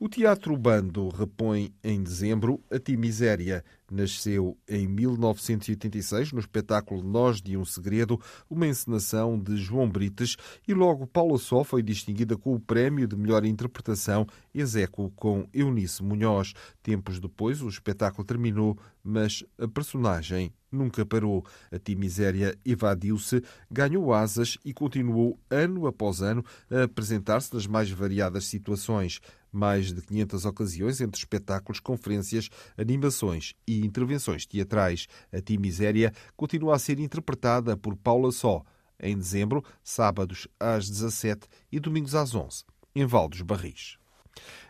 O 0.00 0.08
Teatro 0.08 0.56
Bando 0.56 1.08
repõe 1.08 1.74
em 1.82 2.00
dezembro 2.00 2.62
a 2.70 2.78
Timiséria. 2.78 3.64
Nasceu 3.90 4.56
em 4.68 4.86
1986 4.86 6.30
no 6.30 6.38
espetáculo 6.38 7.02
Nós 7.02 7.42
de 7.42 7.56
um 7.56 7.64
Segredo, 7.64 8.20
uma 8.48 8.68
encenação 8.68 9.36
de 9.36 9.56
João 9.56 9.90
Brites, 9.90 10.36
e 10.68 10.72
logo 10.72 11.04
Paula 11.04 11.36
Só 11.36 11.64
foi 11.64 11.82
distinguida 11.82 12.36
com 12.36 12.54
o 12.54 12.60
prémio 12.60 13.08
de 13.08 13.16
melhor 13.16 13.44
interpretação 13.44 14.24
Execo 14.54 15.10
com 15.16 15.48
Eunice 15.52 16.00
Munhoz. 16.00 16.52
Tempos 16.80 17.18
depois, 17.18 17.60
o 17.60 17.68
espetáculo 17.68 18.24
terminou, 18.24 18.78
mas 19.02 19.42
a 19.58 19.66
personagem 19.66 20.52
nunca 20.70 21.04
parou. 21.04 21.44
A 21.72 21.78
Timiséria 21.78 22.56
evadiu-se, 22.64 23.42
ganhou 23.68 24.12
asas 24.12 24.58
e 24.64 24.72
continuou 24.72 25.40
ano 25.50 25.88
após 25.88 26.20
ano 26.20 26.44
a 26.70 26.84
apresentar-se 26.84 27.52
nas 27.52 27.66
mais 27.66 27.90
variadas 27.90 28.44
situações 28.44 29.20
mais 29.52 29.92
de 29.92 30.02
500 30.02 30.44
ocasiões 30.44 31.00
entre 31.00 31.18
espetáculos, 31.18 31.80
conferências, 31.80 32.48
animações 32.76 33.54
e 33.66 33.84
intervenções 33.84 34.46
teatrais. 34.46 35.06
A 35.32 35.40
Timiséria 35.40 36.12
continua 36.36 36.76
a 36.76 36.78
ser 36.78 36.98
interpretada 36.98 37.76
por 37.76 37.96
Paula 37.96 38.30
Só, 38.30 38.62
em 39.00 39.16
dezembro, 39.16 39.64
sábados 39.82 40.48
às 40.58 40.88
17 40.88 41.46
e 41.70 41.78
domingos 41.78 42.14
às 42.14 42.34
11, 42.34 42.64
em 42.94 43.06
Val 43.06 43.28
dos 43.28 43.42
Barris. 43.42 43.96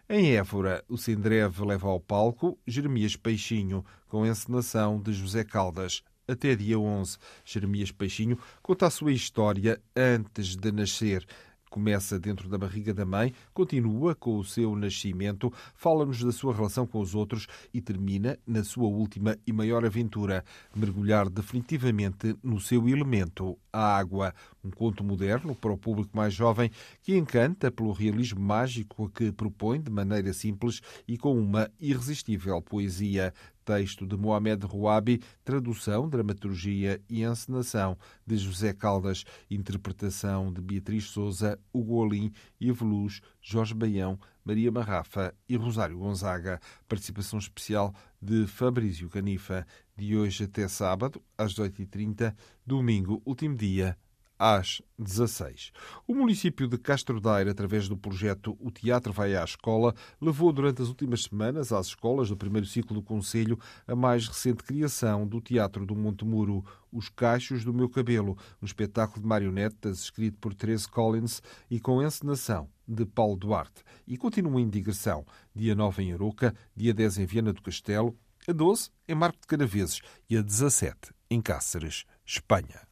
Em 0.08 0.36
Évora, 0.36 0.82
o 0.88 0.96
Sendreve 0.96 1.64
leva 1.64 1.88
ao 1.88 2.00
palco 2.00 2.58
Jeremias 2.66 3.14
Peixinho, 3.14 3.84
com 4.08 4.26
encenação 4.26 5.00
de 5.00 5.12
José 5.12 5.44
Caldas. 5.44 6.02
Até 6.26 6.54
dia 6.54 6.78
11, 6.78 7.16
Jeremias 7.44 7.90
Peixinho 7.90 8.38
conta 8.62 8.86
a 8.86 8.90
sua 8.90 9.12
história 9.12 9.80
antes 9.96 10.56
de 10.56 10.72
nascer. 10.72 11.26
Começa 11.70 12.18
dentro 12.18 12.48
da 12.48 12.56
barriga 12.56 12.94
da 12.94 13.04
mãe, 13.04 13.32
continua 13.52 14.14
com 14.14 14.38
o 14.38 14.44
seu 14.44 14.74
nascimento, 14.74 15.52
fala-nos 15.74 16.22
da 16.22 16.32
sua 16.32 16.54
relação 16.54 16.86
com 16.86 17.00
os 17.00 17.14
outros 17.14 17.46
e 17.72 17.80
termina 17.80 18.38
na 18.46 18.64
sua 18.64 18.88
última 18.88 19.36
e 19.46 19.52
maior 19.52 19.84
aventura, 19.84 20.44
mergulhar 20.74 21.28
definitivamente 21.28 22.36
no 22.42 22.60
seu 22.60 22.88
elemento, 22.88 23.58
a 23.72 23.96
água. 23.96 24.34
Um 24.64 24.70
conto 24.70 25.02
moderno 25.04 25.54
para 25.54 25.72
o 25.72 25.78
público 25.78 26.16
mais 26.16 26.34
jovem 26.34 26.70
que 27.02 27.16
encanta 27.16 27.70
pelo 27.70 27.92
realismo 27.92 28.40
mágico 28.40 29.08
que 29.10 29.32
propõe 29.32 29.80
de 29.80 29.90
maneira 29.90 30.32
simples 30.32 30.80
e 31.06 31.16
com 31.16 31.38
uma 31.38 31.70
irresistível 31.80 32.60
poesia 32.60 33.32
texto 33.68 34.06
de 34.06 34.16
Mohamed 34.16 34.64
Rouabi, 34.64 35.20
tradução, 35.44 36.08
dramaturgia 36.08 37.02
e 37.06 37.22
encenação 37.22 37.98
de 38.26 38.38
José 38.38 38.72
Caldas, 38.72 39.24
interpretação 39.50 40.50
de 40.50 40.62
Beatriz 40.62 41.04
Souza, 41.04 41.58
Hugo 41.70 41.96
Olim, 41.96 42.32
Ivo 42.58 42.86
Luz, 42.86 43.20
Jorge 43.42 43.74
Baião, 43.74 44.18
Maria 44.42 44.72
Marrafa 44.72 45.34
e 45.46 45.54
Rosário 45.54 45.98
Gonzaga. 45.98 46.58
Participação 46.88 47.38
especial 47.38 47.94
de 48.22 48.46
Fabrício 48.46 49.10
Canifa, 49.10 49.66
de 49.98 50.16
hoje 50.16 50.44
até 50.44 50.68
sábado, 50.68 51.20
às 51.36 51.52
18h30, 51.54 52.32
domingo, 52.64 53.20
último 53.26 53.56
dia, 53.56 53.98
às 54.38 54.80
16. 54.96 55.72
O 56.06 56.14
município 56.14 56.68
de 56.68 56.78
Castro 56.78 57.20
Daire, 57.20 57.50
através 57.50 57.88
do 57.88 57.96
projeto 57.96 58.56
O 58.60 58.70
Teatro 58.70 59.12
Vai 59.12 59.34
à 59.34 59.42
Escola, 59.42 59.92
levou 60.20 60.52
durante 60.52 60.80
as 60.80 60.88
últimas 60.88 61.24
semanas 61.24 61.72
às 61.72 61.88
escolas 61.88 62.28
do 62.28 62.36
primeiro 62.36 62.64
ciclo 62.64 62.94
do 62.94 63.02
Conselho 63.02 63.58
a 63.88 63.96
mais 63.96 64.28
recente 64.28 64.62
criação 64.62 65.26
do 65.26 65.40
Teatro 65.40 65.84
do 65.84 65.96
Monte 65.96 66.24
Muro, 66.24 66.64
Os 66.92 67.08
Cachos 67.08 67.64
do 67.64 67.74
Meu 67.74 67.88
Cabelo, 67.88 68.38
um 68.62 68.66
espetáculo 68.66 69.20
de 69.20 69.26
marionetas 69.26 69.98
escrito 69.98 70.38
por 70.38 70.54
Therese 70.54 70.88
Collins 70.88 71.42
e 71.68 71.80
com 71.80 72.00
encenação 72.00 72.68
de 72.86 73.04
Paulo 73.04 73.36
Duarte. 73.36 73.82
E 74.06 74.16
continua 74.16 74.60
em 74.60 74.70
digressão. 74.70 75.26
Dia 75.52 75.74
9 75.74 76.04
em 76.04 76.12
Aroca, 76.12 76.54
dia 76.76 76.94
10 76.94 77.18
em 77.18 77.26
Viana 77.26 77.52
do 77.52 77.60
Castelo, 77.60 78.16
a 78.48 78.52
12 78.52 78.88
em 79.06 79.14
Marco 79.14 79.38
de 79.42 79.46
Canaveses 79.46 80.00
e 80.28 80.34
a 80.34 80.40
17 80.40 81.12
em 81.30 81.38
Cáceres, 81.38 82.04
Espanha. 82.24 82.88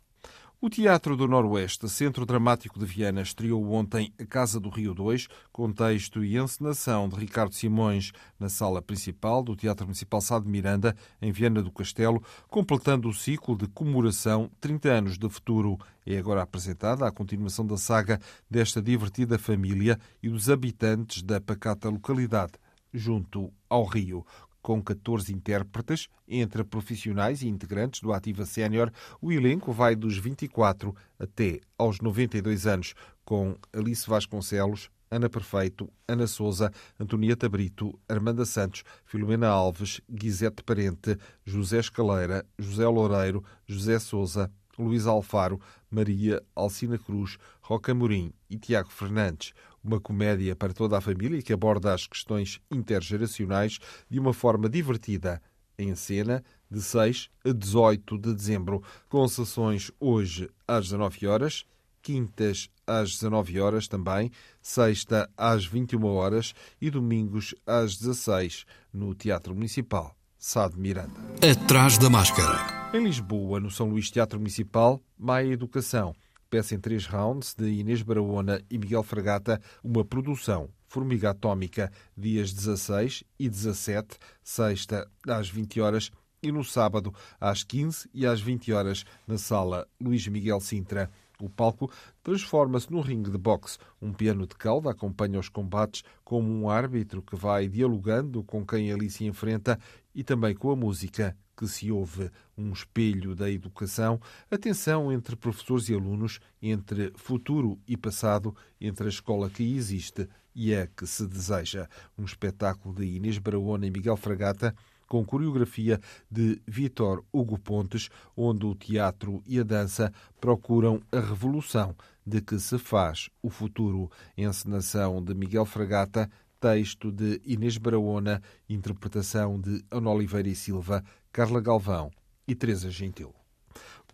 O 0.61 0.69
Teatro 0.69 1.17
do 1.17 1.27
Noroeste, 1.27 1.89
Centro 1.89 2.27
Dramático 2.27 2.79
de 2.79 2.85
Viana, 2.85 3.23
estreou 3.23 3.73
ontem 3.73 4.13
A 4.21 4.27
Casa 4.27 4.61
do 4.61 4.69
Rio 4.69 4.93
2, 4.93 5.29
com 5.53 5.73
texto 5.73 6.23
e 6.23 6.37
encenação 6.37 7.09
de 7.09 7.17
Ricardo 7.17 7.55
Simões, 7.55 8.13
na 8.39 8.51
sala 8.51 8.83
principal 8.83 9.43
do 9.43 9.57
Teatro 9.57 9.87
Municipal 9.87 10.21
Sá 10.21 10.39
de 10.39 10.49
Miranda, 10.49 10.95
em 11.23 11.33
Viana 11.33 11.63
do 11.63 11.71
Castelo, 11.71 12.23
completando 12.49 13.09
o 13.09 13.15
ciclo 13.15 13.57
de 13.57 13.67
comemoração 13.69 14.51
30 14.61 14.89
anos 14.91 15.19
de 15.19 15.29
futuro. 15.29 15.79
É 16.05 16.19
agora 16.19 16.43
apresentada 16.43 17.07
a 17.07 17.13
continuação 17.13 17.67
da 17.67 17.79
saga 17.79 18.21
desta 18.51 18.83
divertida 18.83 19.39
família 19.39 19.99
e 20.23 20.29
dos 20.29 20.51
habitantes 20.51 21.23
da 21.23 21.41
pacata 21.41 21.89
localidade, 21.89 22.55
junto 22.93 23.53
ao 23.69 23.85
rio 23.85 24.25
com 24.67 24.83
14 24.83 25.33
intérpretes, 25.33 26.09
entre 26.27 26.65
profissionais 26.65 27.41
e 27.41 27.47
integrantes 27.47 28.01
do 28.01 28.13
Ativa 28.13 28.45
Sénior. 28.45 28.91
O 29.23 29.31
elenco 29.31 29.71
vai 29.71 29.95
dos 29.95 30.19
24 30.19 30.93
até 31.21 31.61
aos 31.79 32.01
92 32.01 32.67
anos, 32.67 32.93
com 33.25 33.57
Alice 33.73 34.11
Vasconcelos, 34.11 34.91
Ana 35.09 35.31
Perfeito, 35.31 35.89
Ana 36.09 36.27
Souza, 36.27 36.73
Antonieta 36.99 37.49
Brito, 37.49 37.97
Armanda 38.09 38.45
Santos, 38.45 38.83
Filomena 39.05 39.47
Alves, 39.47 40.01
Guizete 40.11 40.65
Parente, 40.65 41.17
José 41.45 41.79
Escaleira, 41.79 42.45
José 42.59 42.89
Loureiro, 42.89 43.45
José 43.69 44.01
Souza, 44.01 44.51
Luís 44.77 45.07
Alfaro, 45.07 45.61
Maria 45.89 46.43
Alcina 46.57 46.99
Cruz, 46.99 47.39
Roca 47.61 47.95
Morim 47.95 48.33
e 48.51 48.59
Tiago 48.59 48.91
Fernandes. 48.91 49.53
Uma 49.87 50.01
comédia 50.01 50.57
para 50.57 50.73
toda 50.73 50.99
a 50.99 51.01
família 51.01 51.41
que 51.41 51.53
aborda 51.53 51.95
as 51.95 52.09
questões 52.09 52.61
intergeracionais 52.69 53.79
de 54.11 54.19
uma 54.19 54.33
forma 54.33 54.69
divertida. 54.69 55.41
Em 55.79 55.95
cena, 55.95 56.43
de 56.69 56.83
6 56.83 57.31
a 57.45 57.53
18 57.53 58.19
de 58.19 58.35
dezembro, 58.35 58.83
com 59.09 59.29
sessões 59.29 59.93
hoje 60.01 60.51
às 60.67 60.87
19 60.87 61.29
horas, 61.29 61.65
quintas 62.03 62.69
às 62.85 63.13
19 63.13 63.61
horas 63.61 63.87
também, 63.87 64.33
sexta 64.61 65.31
às 65.37 65.65
21 65.65 66.05
horas 66.05 66.53
e 66.81 66.91
domingos 66.91 67.55
às 67.65 67.97
16 67.97 68.65
no 68.93 69.15
Teatro 69.15 69.55
Municipal 69.55 70.17
Sá 70.39 70.69
de 70.69 70.79
Miranda. 70.79 71.19
Atrás 71.43 71.99
da 71.99 72.11
máscara. 72.11 72.91
Em 72.95 73.03
Lisboa, 73.03 73.59
no 73.59 73.71
São 73.71 73.89
Luís 73.89 74.11
Teatro 74.11 74.39
Municipal, 74.39 75.03
Maia 75.19 75.53
Educação. 75.53 76.15
Peça 76.49 76.77
em 76.77 76.79
três 76.79 77.07
rounds 77.07 77.55
de 77.55 77.67
Inês 77.67 78.03
Barahona 78.03 78.63
e 78.71 78.79
Miguel 78.79 79.03
Fragata, 79.03 79.61
uma 79.83 80.05
produção 80.05 80.69
Formiga 80.87 81.31
Atómica, 81.31 81.91
dias 82.17 82.53
16 82.53 83.25
e 83.37 83.49
17, 83.49 84.17
sexta 84.45 85.11
às 85.27 85.51
20 85.51 85.81
horas 85.81 86.11
e 86.41 86.53
no 86.53 86.63
sábado 86.63 87.13
às 87.41 87.65
15 87.65 88.09
e 88.15 88.25
às 88.25 88.41
20 88.41 88.73
horas 88.73 89.05
na 89.27 89.37
sala 89.37 89.89
Luís 90.01 90.27
Miguel 90.29 90.61
Sintra. 90.61 91.11
O 91.41 91.51
palco 91.51 91.91
transforma-se 92.23 92.91
num 92.91 93.01
ringue 93.01 93.31
de 93.31 93.39
boxe. 93.39 93.77
Um 94.01 94.13
piano 94.13 94.47
de 94.47 94.55
cauda 94.55 94.91
acompanha 94.91 95.41
os 95.41 95.49
combates 95.49 96.05
como 96.25 96.49
um 96.49 96.71
árbitro 96.71 97.21
que 97.21 97.35
vai 97.35 97.69
dialogando 97.69 98.45
com 98.45 98.65
quem 98.65 98.93
ali 98.93 99.11
se 99.11 99.25
enfrenta 99.25 99.79
e 100.15 100.23
também 100.23 100.55
com 100.55 100.71
a 100.71 100.77
música 100.77 101.37
que 101.57 101.67
se 101.67 101.91
ouve. 101.91 102.31
Um 102.57 102.73
espelho 102.73 103.35
da 103.35 103.51
educação, 103.51 104.21
a 104.51 104.59
tensão 104.59 105.13
entre 105.13 105.37
professores 105.37 105.89
e 105.89 105.95
alunos, 105.95 106.39
entre 106.61 107.13
futuro 107.17 107.79
e 107.87 107.97
passado, 107.97 108.55
entre 108.81 109.07
a 109.07 109.11
escola 109.11 109.51
que 109.51 109.63
existe 109.77 110.29
e 110.55 110.75
a 110.75 110.87
que 110.87 111.07
se 111.07 111.27
deseja. 111.27 111.89
Um 112.17 112.25
espetáculo 112.25 112.95
de 112.95 113.05
Inês 113.05 113.39
Barahona 113.39 113.87
e 113.87 113.91
Miguel 113.91 114.17
Fragata 114.17 114.75
com 115.07 115.25
coreografia 115.25 116.01
de 116.31 116.61
Vitor 116.67 117.25
Hugo 117.33 117.59
Pontes, 117.59 118.09
onde 118.37 118.67
o 118.67 118.75
teatro 118.75 119.43
e 119.47 119.59
a 119.61 119.63
dança 119.63 120.13
procuram 120.41 121.01
a 121.13 121.21
revolução 121.21 121.95
de 122.27 122.41
que 122.41 122.59
se 122.59 122.79
faz 122.79 123.31
o 123.41 123.49
futuro. 123.49 124.11
Encenação 124.37 125.23
de 125.23 125.35
Miguel 125.35 125.65
Fragata, 125.65 126.29
texto 126.61 127.13
de 127.13 127.41
Inês 127.45 127.79
Barahona, 127.79 128.43
interpretação 128.69 129.61
de 129.61 129.85
Ana 129.91 130.11
Oliveira 130.11 130.49
e 130.49 130.55
Silva, 130.55 131.05
Carla 131.37 131.61
Galvão 131.61 132.11
e 132.49 132.55
Teresa 132.55 132.91
Gentil. 132.91 133.35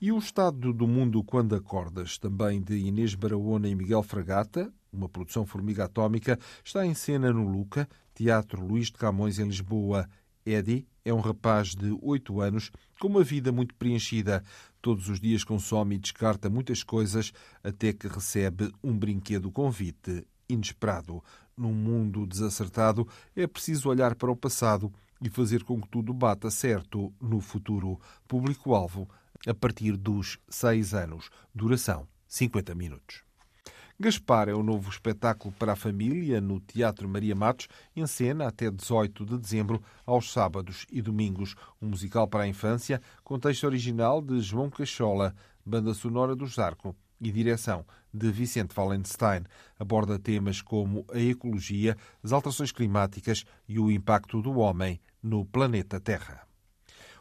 E 0.01 0.11
o 0.11 0.19
Estado 0.19 0.73
do 0.73 0.89
Mundo 0.89 1.23
Quando 1.23 1.55
Acordas, 1.55 2.19
também 2.19 2.61
de 2.61 2.77
Inês 2.77 3.15
Barahona 3.15 3.69
e 3.69 3.77
Miguel 3.77 4.03
Fragata, 4.03 4.75
uma 4.93 5.09
produção 5.09 5.47
Formiga 5.47 5.85
Atómica, 5.85 6.37
está 6.65 6.85
em 6.85 6.95
cena 6.95 7.33
no 7.33 7.49
Luca, 7.49 7.89
Teatro 8.13 8.67
Luís 8.67 8.87
de 8.87 8.95
Camões, 8.95 9.39
em 9.39 9.45
Lisboa. 9.45 10.09
Eddie 10.45 10.85
é 11.05 11.15
um 11.15 11.21
rapaz 11.21 11.77
de 11.77 11.97
8 12.03 12.41
anos 12.41 12.73
com 12.99 13.07
uma 13.07 13.23
vida 13.23 13.53
muito 13.53 13.77
preenchida. 13.77 14.43
Todos 14.81 15.09
os 15.09 15.21
dias 15.21 15.45
consome 15.45 15.95
e 15.95 16.01
descarta 16.01 16.51
muitas 16.51 16.83
coisas 16.83 17.33
até 17.63 17.93
que 17.93 18.09
recebe 18.09 18.73
um 18.83 18.99
brinquedo 18.99 19.49
convite 19.53 20.27
inesperado. 20.49 21.23
Num 21.57 21.73
mundo 21.73 22.27
desacertado, 22.27 23.07
é 23.37 23.47
preciso 23.47 23.89
olhar 23.89 24.17
para 24.17 24.33
o 24.33 24.35
passado 24.35 24.93
e 25.23 25.31
fazer 25.31 25.63
com 25.65 25.81
que 25.81 25.89
tudo 25.89 26.13
bata 26.13 26.51
certo 26.51 27.13
no 27.21 27.41
futuro. 27.41 28.01
Público-alvo 28.27 29.09
a 29.47 29.55
partir 29.55 29.97
dos 29.97 30.39
6 30.49 30.95
anos. 30.95 31.31
Duração 31.55 32.07
50 32.27 32.75
minutos. 32.75 33.23
Gaspar 34.01 34.49
é 34.49 34.55
o 34.55 34.65
novo 34.65 34.91
espetáculo 34.91 35.55
para 35.57 35.75
a 35.75 35.77
família 35.77 36.41
no 36.41 36.59
Teatro 36.59 37.09
Maria 37.09 37.37
Matos, 37.37 37.69
em 37.95 38.05
cena 38.07 38.49
até 38.49 38.69
18 38.69 39.25
de 39.25 39.39
dezembro, 39.39 39.81
aos 40.05 40.33
sábados 40.33 40.87
e 40.91 41.01
domingos. 41.01 41.55
Um 41.81 41.89
musical 41.89 42.27
para 42.27 42.43
a 42.43 42.49
infância, 42.49 43.01
com 43.23 43.39
texto 43.39 43.65
original 43.65 44.21
de 44.21 44.41
João 44.41 44.71
Cachola, 44.71 45.35
banda 45.65 45.95
sonora 45.95 46.35
do 46.35 46.47
Zarco 46.47 46.97
e 47.21 47.31
direção 47.31 47.87
de 48.13 48.31
Vicente 48.33 48.75
Wallenstein. 48.77 49.45
Aborda 49.79 50.19
temas 50.19 50.61
como 50.61 51.07
a 51.13 51.21
ecologia, 51.21 51.97
as 52.25 52.33
alterações 52.33 52.73
climáticas 52.73 53.45
e 53.69 53.79
o 53.79 53.91
impacto 53.91 54.43
do 54.43 54.59
homem 54.59 55.01
no 55.23 55.45
planeta 55.45 56.01
Terra. 56.01 56.47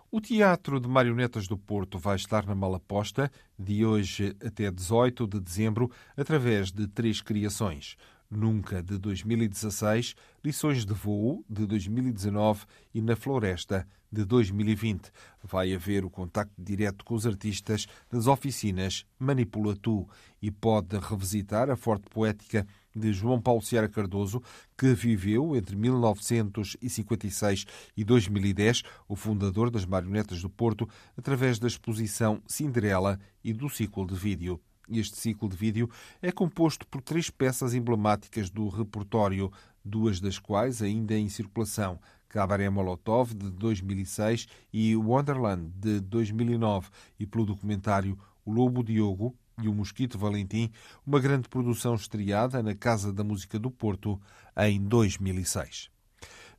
O 0.09 0.19
Teatro 0.19 0.79
de 0.79 0.89
Marionetas 0.89 1.47
do 1.47 1.57
Porto 1.57 1.97
vai 1.97 2.17
estar 2.17 2.45
na 2.45 2.53
Malaposta 2.53 3.31
de 3.57 3.85
hoje 3.85 4.35
até 4.45 4.69
18 4.69 5.25
de 5.25 5.39
dezembro 5.39 5.89
através 6.17 6.71
de 6.71 6.87
três 6.87 7.21
criações. 7.21 7.95
Nunca 8.29 8.81
de 8.81 8.97
2016, 8.97 10.15
Lições 10.43 10.85
de 10.85 10.93
Voo 10.93 11.45
de 11.49 11.65
2019 11.65 12.65
e 12.93 13.01
Na 13.01 13.15
Floresta 13.15 13.87
de 14.11 14.25
2020. 14.25 15.11
Vai 15.43 15.73
haver 15.73 16.03
o 16.03 16.09
contacto 16.09 16.53
direto 16.57 17.05
com 17.05 17.13
os 17.13 17.25
artistas 17.25 17.87
das 18.09 18.27
oficinas 18.27 19.05
Manipula 19.17 19.75
Tu 19.75 20.07
e 20.41 20.51
pode 20.51 20.97
revisitar 20.97 21.69
a 21.69 21.77
forte 21.77 22.09
poética 22.09 22.67
de 22.95 23.13
João 23.13 23.41
Paulo 23.41 23.61
Ceará 23.61 23.87
Cardoso, 23.87 24.41
que 24.77 24.93
viveu 24.93 25.55
entre 25.55 25.75
1956 25.75 27.65
e 27.95 28.03
2010, 28.03 28.83
o 29.07 29.15
fundador 29.15 29.69
das 29.69 29.85
Marionetas 29.85 30.41
do 30.41 30.49
Porto, 30.49 30.87
através 31.17 31.59
da 31.59 31.67
exposição 31.67 32.41
Cinderela 32.47 33.19
e 33.43 33.53
do 33.53 33.69
ciclo 33.69 34.05
de 34.05 34.15
vídeo. 34.15 34.59
Este 34.89 35.17
ciclo 35.17 35.47
de 35.47 35.55
vídeo 35.55 35.89
é 36.21 36.31
composto 36.31 36.85
por 36.85 37.01
três 37.01 37.29
peças 37.29 37.73
emblemáticas 37.73 38.49
do 38.49 38.67
repertório, 38.67 39.51
duas 39.85 40.19
das 40.19 40.37
quais 40.37 40.81
ainda 40.81 41.17
em 41.17 41.29
circulação. 41.29 41.99
Cabaré 42.27 42.69
Molotov, 42.69 43.33
de 43.33 43.49
2006, 43.51 44.47
e 44.71 44.95
Wonderland, 44.95 45.69
de 45.75 45.99
2009, 45.99 46.89
e 47.19 47.25
pelo 47.25 47.45
documentário 47.45 48.17
O 48.45 48.51
Lobo 48.51 48.83
Diogo 48.83 49.35
e 49.61 49.67
o 49.67 49.73
Mosquito 49.73 50.17
Valentim, 50.17 50.71
uma 51.05 51.19
grande 51.19 51.49
produção 51.49 51.95
estreada 51.95 52.61
na 52.61 52.75
Casa 52.75 53.11
da 53.11 53.23
Música 53.23 53.57
do 53.57 53.71
Porto 53.71 54.19
em 54.57 54.81
2006. 54.81 55.89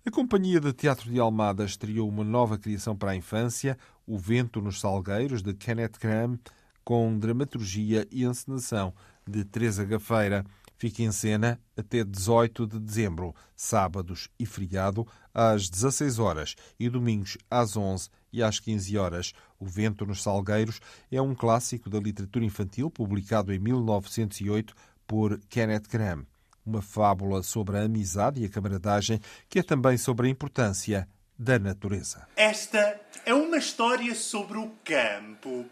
A 0.04 0.10
Companhia 0.10 0.58
de 0.58 0.72
Teatro 0.72 1.08
de 1.10 1.20
Almada 1.20 1.64
estreou 1.64 2.08
uma 2.08 2.24
nova 2.24 2.58
criação 2.58 2.96
para 2.96 3.12
a 3.12 3.16
infância, 3.16 3.78
O 4.04 4.18
Vento 4.18 4.60
nos 4.60 4.80
Salgueiros, 4.80 5.42
de 5.42 5.54
Kenneth 5.54 5.98
Graham, 6.00 6.38
com 6.84 7.16
dramaturgia 7.16 8.06
e 8.10 8.24
encenação 8.24 8.92
de 9.26 9.44
Teresa 9.44 9.84
Gafeira. 9.84 10.44
Fica 10.82 11.00
em 11.04 11.12
cena 11.12 11.60
até 11.76 12.02
18 12.02 12.66
de 12.66 12.80
dezembro, 12.80 13.32
sábados 13.54 14.28
e 14.36 14.44
feriado, 14.44 15.06
às 15.32 15.68
16 15.70 16.18
horas 16.18 16.56
e 16.76 16.88
domingos 16.88 17.38
às 17.48 17.76
11 17.76 18.08
e 18.32 18.42
às 18.42 18.58
15 18.58 18.98
horas. 18.98 19.32
O 19.60 19.64
Vento 19.64 20.04
nos 20.04 20.24
Salgueiros 20.24 20.80
é 21.08 21.22
um 21.22 21.36
clássico 21.36 21.88
da 21.88 22.00
literatura 22.00 22.44
infantil 22.44 22.90
publicado 22.90 23.54
em 23.54 23.60
1908 23.60 24.74
por 25.06 25.38
Kenneth 25.48 25.84
Graham. 25.88 26.26
Uma 26.66 26.82
fábula 26.82 27.44
sobre 27.44 27.78
a 27.78 27.82
amizade 27.82 28.42
e 28.42 28.44
a 28.44 28.48
camaradagem 28.48 29.20
que 29.48 29.60
é 29.60 29.62
também 29.62 29.96
sobre 29.96 30.26
a 30.26 30.30
importância 30.30 31.08
da 31.38 31.60
natureza. 31.60 32.26
Esta 32.34 33.00
é 33.24 33.32
uma 33.32 33.58
história 33.58 34.16
sobre 34.16 34.58
o 34.58 34.72
campo. 34.82 35.64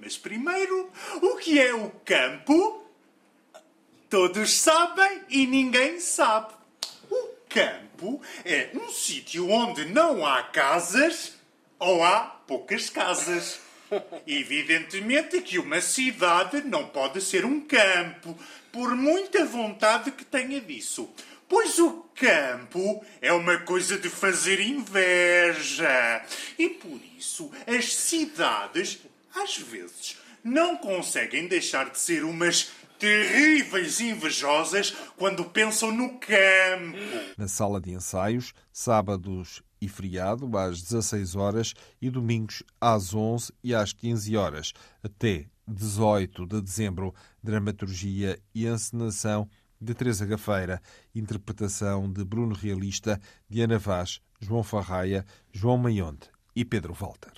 Mas 0.00 0.18
primeiro, 0.18 0.90
o 1.22 1.36
que 1.36 1.56
é 1.56 1.72
o 1.72 1.88
campo? 2.04 2.85
Todos 4.08 4.52
sabem 4.52 5.22
e 5.28 5.46
ninguém 5.46 6.00
sabe. 6.00 6.54
O 7.10 7.28
campo 7.48 8.20
é 8.44 8.70
um 8.74 8.88
sítio 8.88 9.48
onde 9.50 9.84
não 9.86 10.24
há 10.24 10.42
casas 10.44 11.34
ou 11.78 12.04
há 12.04 12.20
poucas 12.46 12.88
casas. 12.90 13.60
Evidentemente 14.26 15.40
que 15.40 15.58
uma 15.58 15.80
cidade 15.80 16.62
não 16.62 16.86
pode 16.88 17.20
ser 17.20 17.44
um 17.44 17.60
campo, 17.60 18.38
por 18.72 18.94
muita 18.94 19.44
vontade 19.44 20.10
que 20.10 20.24
tenha 20.24 20.60
disso. 20.60 21.08
Pois 21.48 21.78
o 21.78 22.04
campo 22.14 23.04
é 23.20 23.32
uma 23.32 23.58
coisa 23.58 23.96
de 23.96 24.08
fazer 24.08 24.60
inveja. 24.60 26.24
E 26.58 26.68
por 26.68 27.00
isso 27.16 27.50
as 27.66 27.94
cidades 27.94 29.00
às 29.36 29.58
vezes, 29.58 30.16
não 30.42 30.76
conseguem 30.76 31.46
deixar 31.46 31.90
de 31.90 31.98
ser 31.98 32.24
umas 32.24 32.70
terríveis 32.98 34.00
invejosas 34.00 34.90
quando 35.16 35.44
pensam 35.44 35.92
no 35.92 36.18
campo. 36.18 36.96
Na 37.36 37.48
sala 37.48 37.80
de 37.80 37.92
ensaios, 37.92 38.52
sábados 38.72 39.62
e 39.80 39.88
feriado 39.88 40.56
às 40.56 40.82
16 40.82 41.36
horas 41.36 41.74
e 42.00 42.10
domingos 42.10 42.62
às 42.80 43.14
11 43.14 43.52
e 43.62 43.74
às 43.74 43.92
15 43.92 44.36
horas, 44.36 44.72
até 45.02 45.46
18 45.68 46.46
de 46.46 46.62
dezembro, 46.62 47.14
dramaturgia 47.42 48.38
e 48.54 48.66
encenação 48.66 49.48
de 49.80 49.94
Teresa 49.94 50.24
Gafeira, 50.24 50.80
interpretação 51.14 52.10
de 52.10 52.24
Bruno 52.24 52.54
Realista, 52.54 53.20
Diana 53.48 53.78
Vaz, 53.78 54.20
João 54.40 54.62
Farraia, 54.62 55.24
João 55.52 55.76
Maionte 55.76 56.30
e 56.54 56.64
Pedro 56.64 56.94
Walter. 56.94 57.32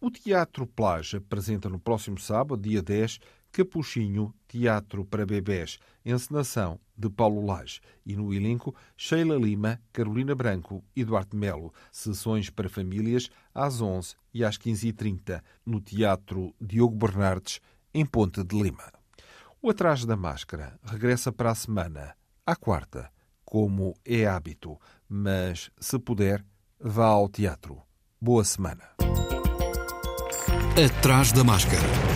O 0.00 0.10
Teatro 0.10 0.66
Plage 0.66 1.16
apresenta 1.16 1.68
no 1.68 1.78
próximo 1.78 2.18
sábado, 2.18 2.60
dia 2.60 2.82
10, 2.82 3.18
Capuchinho 3.56 4.34
Teatro 4.46 5.02
para 5.02 5.24
Bebés, 5.24 5.78
encenação 6.04 6.78
de 6.94 7.08
Paulo 7.08 7.42
Lage. 7.46 7.80
E 8.04 8.14
no 8.14 8.34
elenco, 8.34 8.76
Sheila 8.94 9.34
Lima, 9.34 9.80
Carolina 9.94 10.34
Branco 10.34 10.84
e 10.94 11.02
Duarte 11.02 11.34
Melo. 11.34 11.72
Sessões 11.90 12.50
para 12.50 12.68
famílias 12.68 13.30
às 13.54 13.80
11 13.80 14.14
e 14.34 14.44
às 14.44 14.58
15h30, 14.58 15.42
no 15.64 15.80
Teatro 15.80 16.54
Diogo 16.60 16.96
Bernardes, 16.96 17.60
em 17.94 18.04
Ponte 18.04 18.44
de 18.44 18.62
Lima. 18.62 18.92
O 19.62 19.70
Atrás 19.70 20.04
da 20.04 20.16
Máscara 20.16 20.78
regressa 20.84 21.32
para 21.32 21.50
a 21.50 21.54
semana, 21.54 22.14
à 22.44 22.54
quarta, 22.54 23.10
como 23.42 23.94
é 24.04 24.26
hábito. 24.26 24.78
Mas, 25.08 25.70
se 25.80 25.98
puder, 25.98 26.44
vá 26.78 27.06
ao 27.06 27.26
teatro. 27.26 27.80
Boa 28.20 28.44
semana. 28.44 28.84
Atrás 30.76 31.32
da 31.32 31.42
Máscara. 31.42 32.15